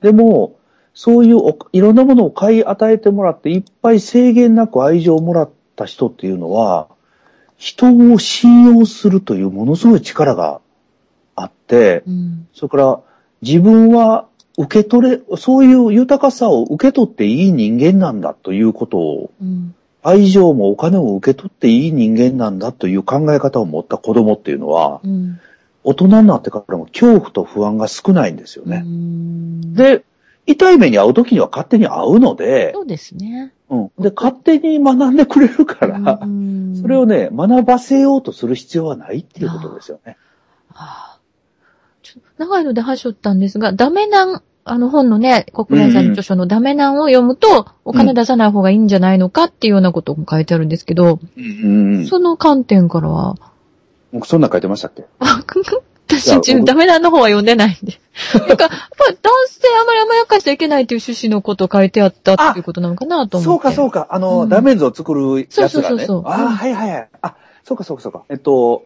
[0.00, 0.56] でも、
[0.94, 6.88] そういうおいろんなものを買い与えてもらって、いっぱい制限なく愛情をもらった人っていうのは、
[7.56, 10.60] 人を信用するというものすごい力が
[11.34, 12.48] あって、うん。
[12.52, 13.00] それから
[13.42, 19.74] 自分は受け取れ、そういう豊かさを受け取っていい人間なんだということをうん。
[20.04, 25.40] 愛情もお金も受け取っていい人間なんだという考え方を持った子供っていうのは、うん。
[25.82, 28.82] 大人になってからも恐怖と不安が少ないんですよね。
[28.84, 29.74] うん。
[29.74, 30.04] で、
[30.46, 33.52] 痛い目に遭う時には勝手に遭うので、そうですね。
[33.70, 33.90] うん。
[33.98, 40.18] で、勝手に学んでくれるから、うんそれをね、学ばせようとする必要はないっていうことですよね。
[40.70, 41.20] ああ
[42.02, 52.06] ちょ長いので端折ったんですが、ダメなん、あの本のね、国内さんの著書のダメなんを読むと、お金出さない方がいいんじゃないのかっていうようなことも書いてあるんですけど、うん。
[52.06, 53.36] その観点からは、
[54.12, 55.04] 僕そんなん書いてましたっけ？
[55.18, 55.42] あ
[56.06, 57.98] 私ダメなんの方は読んでないんで。
[58.46, 63.44] なんか、やっぱり男性あまり甘やかしちゃいけないという趣旨のことを書いてあったっていうことなのかなと思って。
[63.44, 64.06] そうか、そうか。
[64.10, 65.68] あの、うんダメージを作るやつがね。
[65.68, 67.08] そうそうそうそうああ、うんはいはいはい。
[67.22, 68.22] あ、そうかそうかそうか。
[68.30, 68.84] えっと、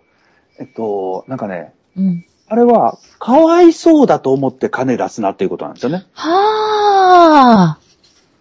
[0.58, 2.24] えっと、なんかね、うん。
[2.48, 6.06] あれは、かわいそうだと思って金出すなっていうことなんですよね。
[6.14, 7.78] はあ。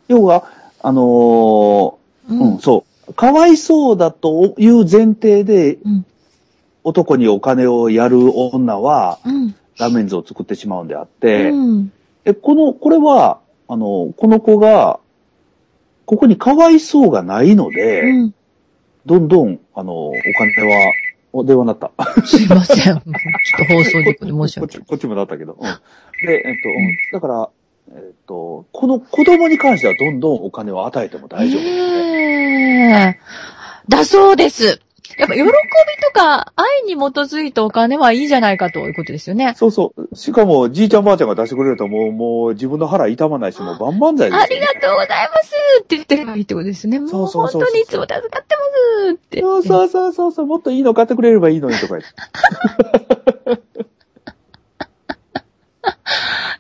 [0.08, 0.46] 要は、
[0.82, 1.94] あのー
[2.30, 2.60] ううん、。
[2.60, 3.14] そう。
[3.14, 6.06] かわいそうだという前提で、うん。
[6.84, 9.56] 男にお金をやる女は、うん。
[9.78, 11.92] ダメンズを作ってしまうんであって、うん。
[12.26, 15.00] え、この、これは、あの、この子が、
[16.06, 18.34] ここにかわいそうがないので、うん。
[19.06, 20.94] どんどん、あの、お金は、
[21.34, 21.92] お、電話になった。
[22.26, 22.78] すいません。
[22.78, 23.02] ちょっ
[23.68, 25.54] と放送事故で申し訳こっち、こっちもなったけど。
[25.54, 25.62] うん、
[26.26, 27.50] で、えっと、うん、だから、
[27.90, 32.88] えっと、この子供に関してはどんどんお金を与えても大丈夫ですね。
[32.90, 33.90] ねえ。
[33.90, 34.82] だそうです。
[35.18, 35.54] やっぱ喜びと
[36.14, 39.54] か愛に基づいたお金はいいじゃないかということですよね。
[39.56, 40.16] そうそう。
[40.16, 45.54] しかも、じいちゃんばあちゃんが出してくれると、もう、もう、自分の腹痛まないし、もう万々歳ですよ、ありがとうございます
[45.84, 47.00] って言ってればいいってことですね。
[47.00, 48.40] もう本当にいつも助かってま
[49.10, 49.42] すって。
[49.42, 52.08] そうそうそうそうそう、もっといいの買ってくれればいいのにとか言って。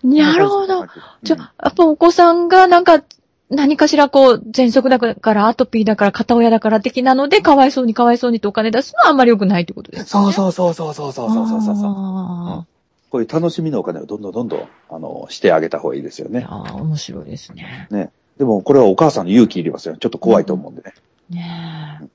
[0.04, 0.86] なるほど。
[1.24, 3.04] じゃやっぱお子さんがなんか、
[3.50, 10.06] 何かしらこう、喘息だから、アトピーだから、片親だから的なので、かわいそうにかわいそうにとお金出すのはあんまり良くないってことですね。
[10.08, 11.76] そうそうそうそうそうそうそうそうそう。
[11.76, 12.66] あ
[13.10, 16.46] こういう楽しみのお金をどんどんどんどん、あの、してあげた方がいいですよね。
[16.46, 18.12] ー面白いですね。
[18.38, 19.96] でも、これはお母さんの勇気いりますよ。
[19.96, 20.94] ちょっと怖いと思うんでね。
[21.30, 22.08] ねえ。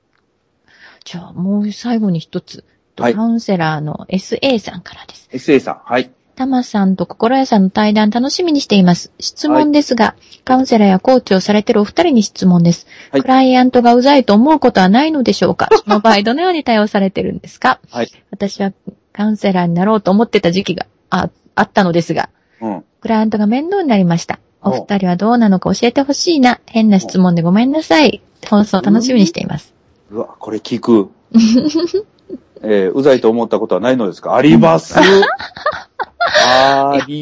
[1.03, 2.63] じゃあ、もう最後に一つ。
[2.95, 5.27] はいカウンセラーの SA さんからです。
[5.31, 6.11] SA さん、はい。
[6.35, 9.11] タマさんと心屋さんの対談楽しみにしています。
[9.19, 10.15] 質問ですが、
[10.45, 12.87] カウンセラーやコーチをされているお二人に質問です。
[13.11, 15.69] はいクライアントがうざいと思うことはないのでしょうか？
[15.85, 17.79] その場合どのように対応されてるんですか？
[17.91, 18.11] はい。
[18.31, 18.71] 私は
[19.11, 22.29] カウンセラーになろうと思ってた時期がああったのですが、
[22.61, 22.83] うん。
[23.01, 24.39] クライアントが面倒になりました。
[24.63, 26.59] おお二人はどうなのか教えてほしいな。
[26.65, 28.21] 変な質問でごめんなさい。
[28.49, 29.73] 放送楽しみにしています。
[30.09, 31.09] うわ、これ聞く。
[32.65, 34.35] えーうざいと思ったことはないのですか？
[34.35, 34.95] あります。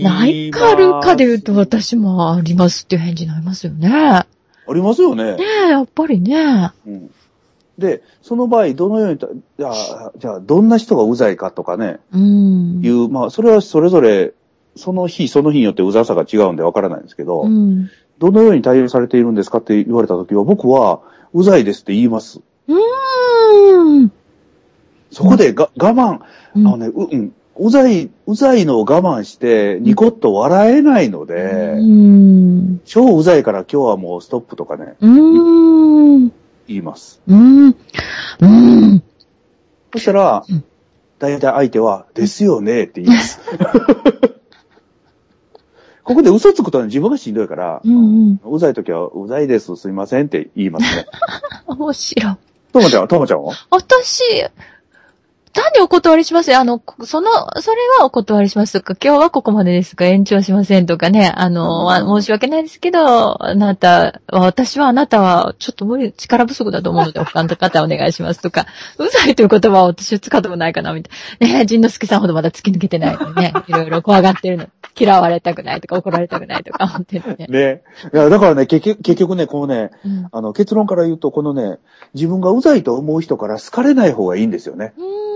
[0.03, 3.89] ないかあるかで言うと私もありますっていう返事になりますよね。
[3.89, 4.25] ね
[4.67, 5.37] ありますよね。
[5.39, 6.71] え、やっぱりね。
[6.85, 7.11] うん。
[7.77, 12.81] で、その場合、どのようにた、じゃあ、じゃあ、どんな人がうざいかとかね、うん。
[12.83, 14.33] いう、まあ、それはそれぞれ、
[14.75, 17.89] その日、その日によってうざさが違うんでわからないんですけど、うん。
[18.19, 21.01] どのように対応されているんですかって言われたときは、僕は、
[21.33, 22.41] うざいですって言います。
[22.67, 24.11] うーん。
[25.11, 26.19] そこでが、我慢、
[26.55, 27.33] うんあのね、う、うん、
[27.63, 32.81] うざい、うざいのを我慢して、ニコッと笑えないので、うん。
[32.85, 36.31] 超うざいから今日はもうストップとかね、うーん。
[36.67, 37.21] 言います。
[37.27, 37.67] うん。
[37.67, 39.03] うん。
[39.93, 40.63] そしたらうん、
[41.19, 43.39] 大体相手は、ですよねって言います。
[46.03, 48.39] ここで嘘つくとね、自分がしんどいから、うん。
[48.43, 51.05] うざい時は、うざいです、すいませんって言いますね。
[51.67, 52.35] 面白い。
[52.73, 53.53] ともちゃんは、ともちゃんは？
[53.69, 54.23] 私、
[55.53, 56.51] 単にお断りします？
[56.51, 56.59] よ。
[56.59, 57.29] あの、こその、
[57.61, 61.31] それはお断りしますとか、今日はここまでですが延長しませんとかね。
[61.35, 61.89] あの、
[62.19, 68.65] 申し訳ないですけど、あなたは、私はあなたはちょっと無理、力不足だと思うので、他の方お願いしますとか、
[68.97, 71.09] うざいという言葉は私は使ったことないかな、みた
[71.45, 71.59] いな。
[71.59, 73.53] ね仁之助さんほどまだ突き抜けてないのにね。
[73.67, 74.67] いろいろ怖がってるの。
[74.97, 77.47] 嫌われたくないとか、怒られたくないとか思ってるね。
[77.49, 77.81] ね。
[78.13, 81.77] いや、だからね、結局、結局ね、このね、うんあの、結論から言うと、このね、
[82.13, 84.93] 自分がうざいと思う人から好かれない方がいいんですよね。
[84.97, 85.30] うーん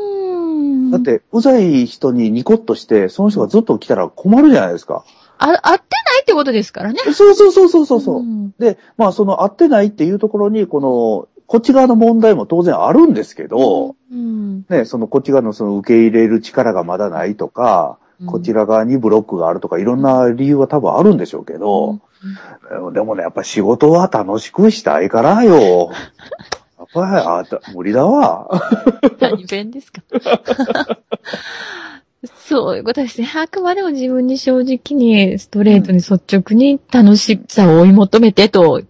[0.91, 5.03] だっ、て、うざい人にニコッとして、その人がずっと来たら困るじゃないですか。
[5.37, 5.79] あ、合ってない
[6.21, 6.99] ってことですからね。
[7.03, 8.21] そうそうそうそうそうそう。
[8.21, 21.99] んで、まあ、その合ってないっていうところに、この、こっち側の問題も当然あるんですけど、うんね、そのこっち側のその受け入れる力がまだないとか、こちら側にブロックがあるとか、いろんな理由は多分あるんでしょうけど、
[22.93, 25.91] でもね、やっぱ仕事は楽しくしたいからよ。
[27.01, 28.47] やっぱり、あた無理だわ。
[29.19, 30.01] 何弁ですか？
[32.37, 33.29] そういうことですね。
[33.35, 38.81] あくまでも自分に正直に、ストレートに率直に楽しさを追い求めてと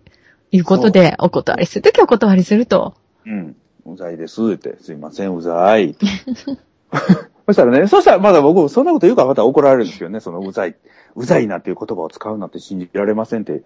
[0.52, 2.94] いうことで、お断りするときはお断りすると。
[3.26, 3.56] うん。
[3.86, 5.96] うざいですって、すいません、うざい。
[7.46, 10.76] そしたらね、そしたらまだ僕、そんなこと言うからまた怒られるんですけどね、そのうざい、
[11.16, 13.62] うざいなっていう言葉を使うなんて信じられませんって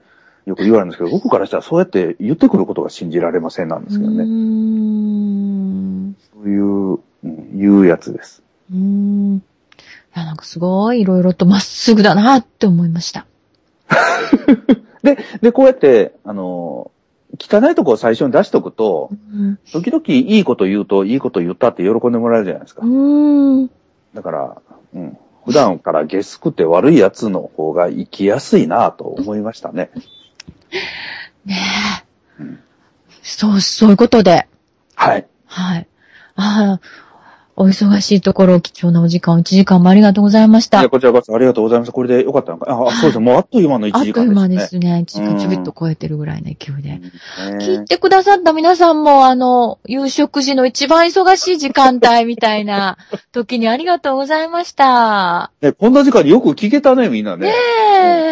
[0.45, 4.23] よく言われるんですけど、僕からしたらそうやって言ってくることが信じられませんなんですけどね。
[4.23, 6.15] ん。
[6.33, 8.41] そういう、うん、言うやつです。
[8.71, 9.37] うーん。
[9.37, 9.41] い
[10.15, 13.25] や、なんかすごいいろいろとまっすぐだなって思いました。
[15.03, 16.91] で、で、こうやって、あの、
[17.39, 19.59] 汚いとこを最初に出しとくとう、ん。
[19.71, 22.89] 時々いいこと言うと、いいこと言ったって喜んでもらえるじゃないですかう。
[22.89, 23.69] ーん。
[24.13, 24.61] だから、
[24.93, 25.17] うん。
[25.45, 29.89] 普段からゲスくて悪いやつの方が生きやすいなと思いましたね。
[31.45, 31.57] ね
[32.39, 32.41] え。
[32.41, 32.63] うん
[33.21, 34.47] そう、そういうことで。
[34.95, 35.27] はい。
[35.45, 35.87] はい。
[36.35, 36.81] ああ、
[37.61, 40.89] お忙しいところ、貴重なお時間、1時間もありがとうございましたいや、。
[40.89, 41.91] こちらこそありがとうございました。
[41.91, 42.71] これでよかったのか？
[42.71, 43.19] あ、あそうです。
[43.19, 44.81] もうあっという間の1あっ時という間で間ですね。
[44.81, 45.03] すね。
[45.05, 47.01] 1時間ちょびっうんと超えてるぐらいの勢いで。
[47.49, 52.97] うんね聞いてくださった皆さんも、あの、夕食時の一番忙しい時間帯みたいな
[53.33, 55.51] 時にありがとうございました。
[55.61, 57.47] ねこんな時間によく聞けたね、みんなね。
[57.47, 57.53] ね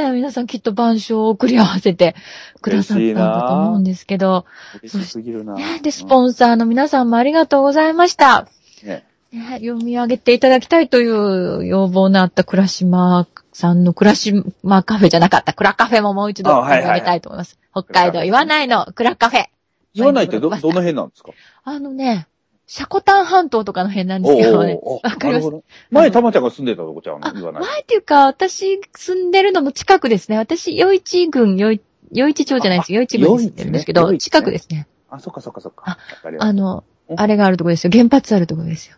[0.08, 2.16] え、皆さんきっと晩鐘を送り合わせて
[2.62, 4.46] くださったんだと思うんですけど、
[4.84, 5.56] 嬉しすぎるな。
[5.56, 8.48] ねで、スポンサーの皆さんもありがとうございました。
[8.52, 8.58] うん
[8.88, 17.60] ねね、読み上げていただきたいという要望のあった倉島さんの倉島カフェじゃなかった、倉カフェももう一度読み上げたいと思います。
[17.72, 19.46] 北海道岩内の倉カフェ。
[19.94, 21.32] 言わないってど、どの辺なんですか？
[21.64, 22.28] あのね、
[22.68, 24.80] シャコタン半島とかの辺なんですけどね。
[25.04, 25.64] わかります？
[25.92, 27.28] 前、たまちゃんが住んでたとこちゃうの？
[27.28, 27.62] あ、言わない。
[27.64, 30.38] 前っていうか、私住んでるのの近くですね。
[30.38, 31.82] 私、余市郡、余
[32.16, 32.94] 余市町じゃないです。
[32.94, 34.88] 余市郡に住んでるんですけど、ね近くですね。
[35.10, 35.84] あ、そっかそっかそっか。
[35.88, 35.98] あ
[36.40, 37.92] あの、うんあれがあるとこですよ。
[37.92, 38.98] 原発あるとこですよ。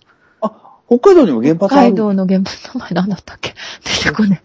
[0.89, 3.53] あ、北海道にも原北発ある海道の原発の名前何だったっけ？
[4.03, 4.41] 出てこね。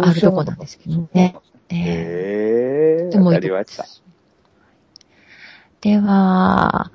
[0.00, 1.36] あるとこなんですけどね。
[1.70, 3.10] えへえ。
[3.10, 3.86] でもわかりました。
[5.80, 6.90] では、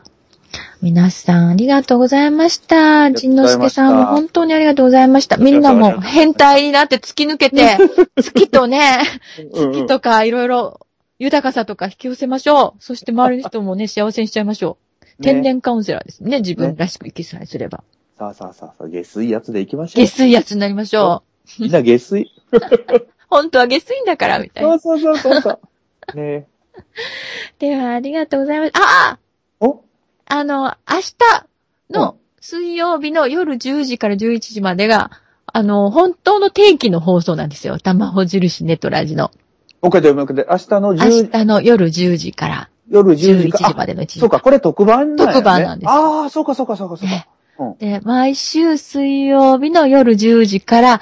[0.82, 3.12] 皆さんありがとうございました。
[3.12, 5.38] 陣之助さんも本当にありがとうございました。
[5.38, 7.78] みんなも変態になって突き抜けて、
[8.22, 8.97] 月とね、
[9.54, 10.80] 月とかいろいろ
[11.20, 12.84] 豊かさとか引き寄せましょう。
[12.84, 14.78] そして周りの人もね、幸せにしちゃいましょ
[15.20, 15.24] う。
[15.24, 16.39] 天ね然カウンセラーですね。
[16.39, 17.84] 自分らしく生きさえすれば。
[18.20, 20.05] さあさあさあさあ、下水やつで行きましょう。
[20.05, 21.24] 下水やつになりましょ
[21.57, 21.61] う。
[21.61, 22.30] みんな下水。
[23.30, 24.78] 本当は下水んだから、みたいな。
[24.78, 25.59] そうそうそうそう。
[26.17, 26.45] ね
[27.59, 28.72] では、ありがとうございます。
[28.76, 29.17] あ
[29.61, 29.86] あお？
[30.26, 35.11] あの、明日の水曜日の夜10時から11時までが、
[35.45, 37.80] あの、本当の天気の放送なんですよ。
[37.80, 39.32] 玉穂印ネットラジの。
[39.82, 43.57] もう一回でもう一回で、明日の明10日の夜10時から夜10時11か。
[43.70, 47.15] 時までの1時そうか、これ特番なんやね特番なんですああ、そうかそうかそうかそうか。
[47.15, 47.30] ね
[47.80, 51.01] で、毎週水曜日の夜10時から、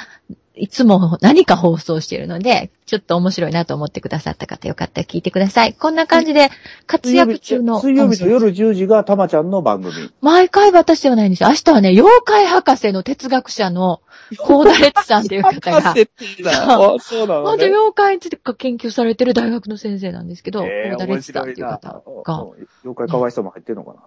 [0.57, 5.73] いつも何か放送しているので、ちょっと面白いなと思ってくださった方よかったら聞いてください。
[5.73, 6.49] こんな感じで
[6.87, 7.79] 活躍中の。
[7.79, 9.93] 水曜日の夜10時がたまちゃんの番組。
[10.21, 11.49] 毎回私ではないんですよ。
[11.49, 14.01] 明日はね、妖怪博士の哲学者の
[14.39, 16.51] コーダレッツさんっていう方が、博士っていいな。
[16.51, 17.69] あそうなの本当ね。
[17.71, 22.45] 妖怪について研究されてる大学の先生なんですけど、えーコーダレッツさんっていう方が、
[22.83, 23.99] 妖怪かわいそうも入ってんのかな。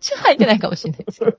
[0.00, 1.18] ちょっと入ってないかもしれないです。
[1.20, 1.36] けど、は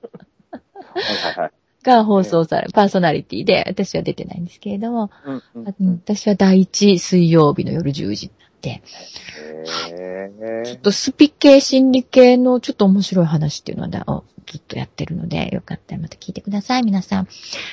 [1.11, 1.51] いはいはい。
[1.84, 8.32] が放送され、パーソナリティで、私は出てないんですけれども、うんうん私は第一水曜日の夜10時
[8.64, 8.82] て、
[9.89, 17.28] へちょっとスピ系、心理系のちょっと面白い話っていうのはをずっとやってるので、よかったらまた聞いてください、皆さん。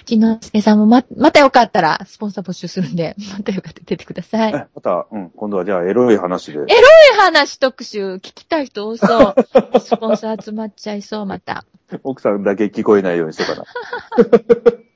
[0.04, 4.52] ちのすけさんもま、またよかったらスポンサー募集するんで、またよかったら出てください。
[4.54, 6.58] え また、うん、今度はじゃあエロい話で。
[6.58, 6.74] え
[7.20, 9.34] 話特集、聞きたい人多そ
[9.74, 9.80] う。
[9.80, 11.64] スポンサー集まっちゃいそう、また。
[12.02, 13.64] 奥さんだけ聞こえないようにしてから。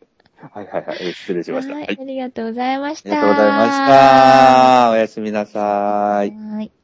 [0.53, 1.15] はいはいはい。
[1.15, 1.75] 失礼しました。
[1.75, 3.09] ははいい、ありがとうございました。
[3.09, 4.91] ありがとうございました。
[4.93, 6.31] おやすみなさい。
[6.31, 6.84] はい。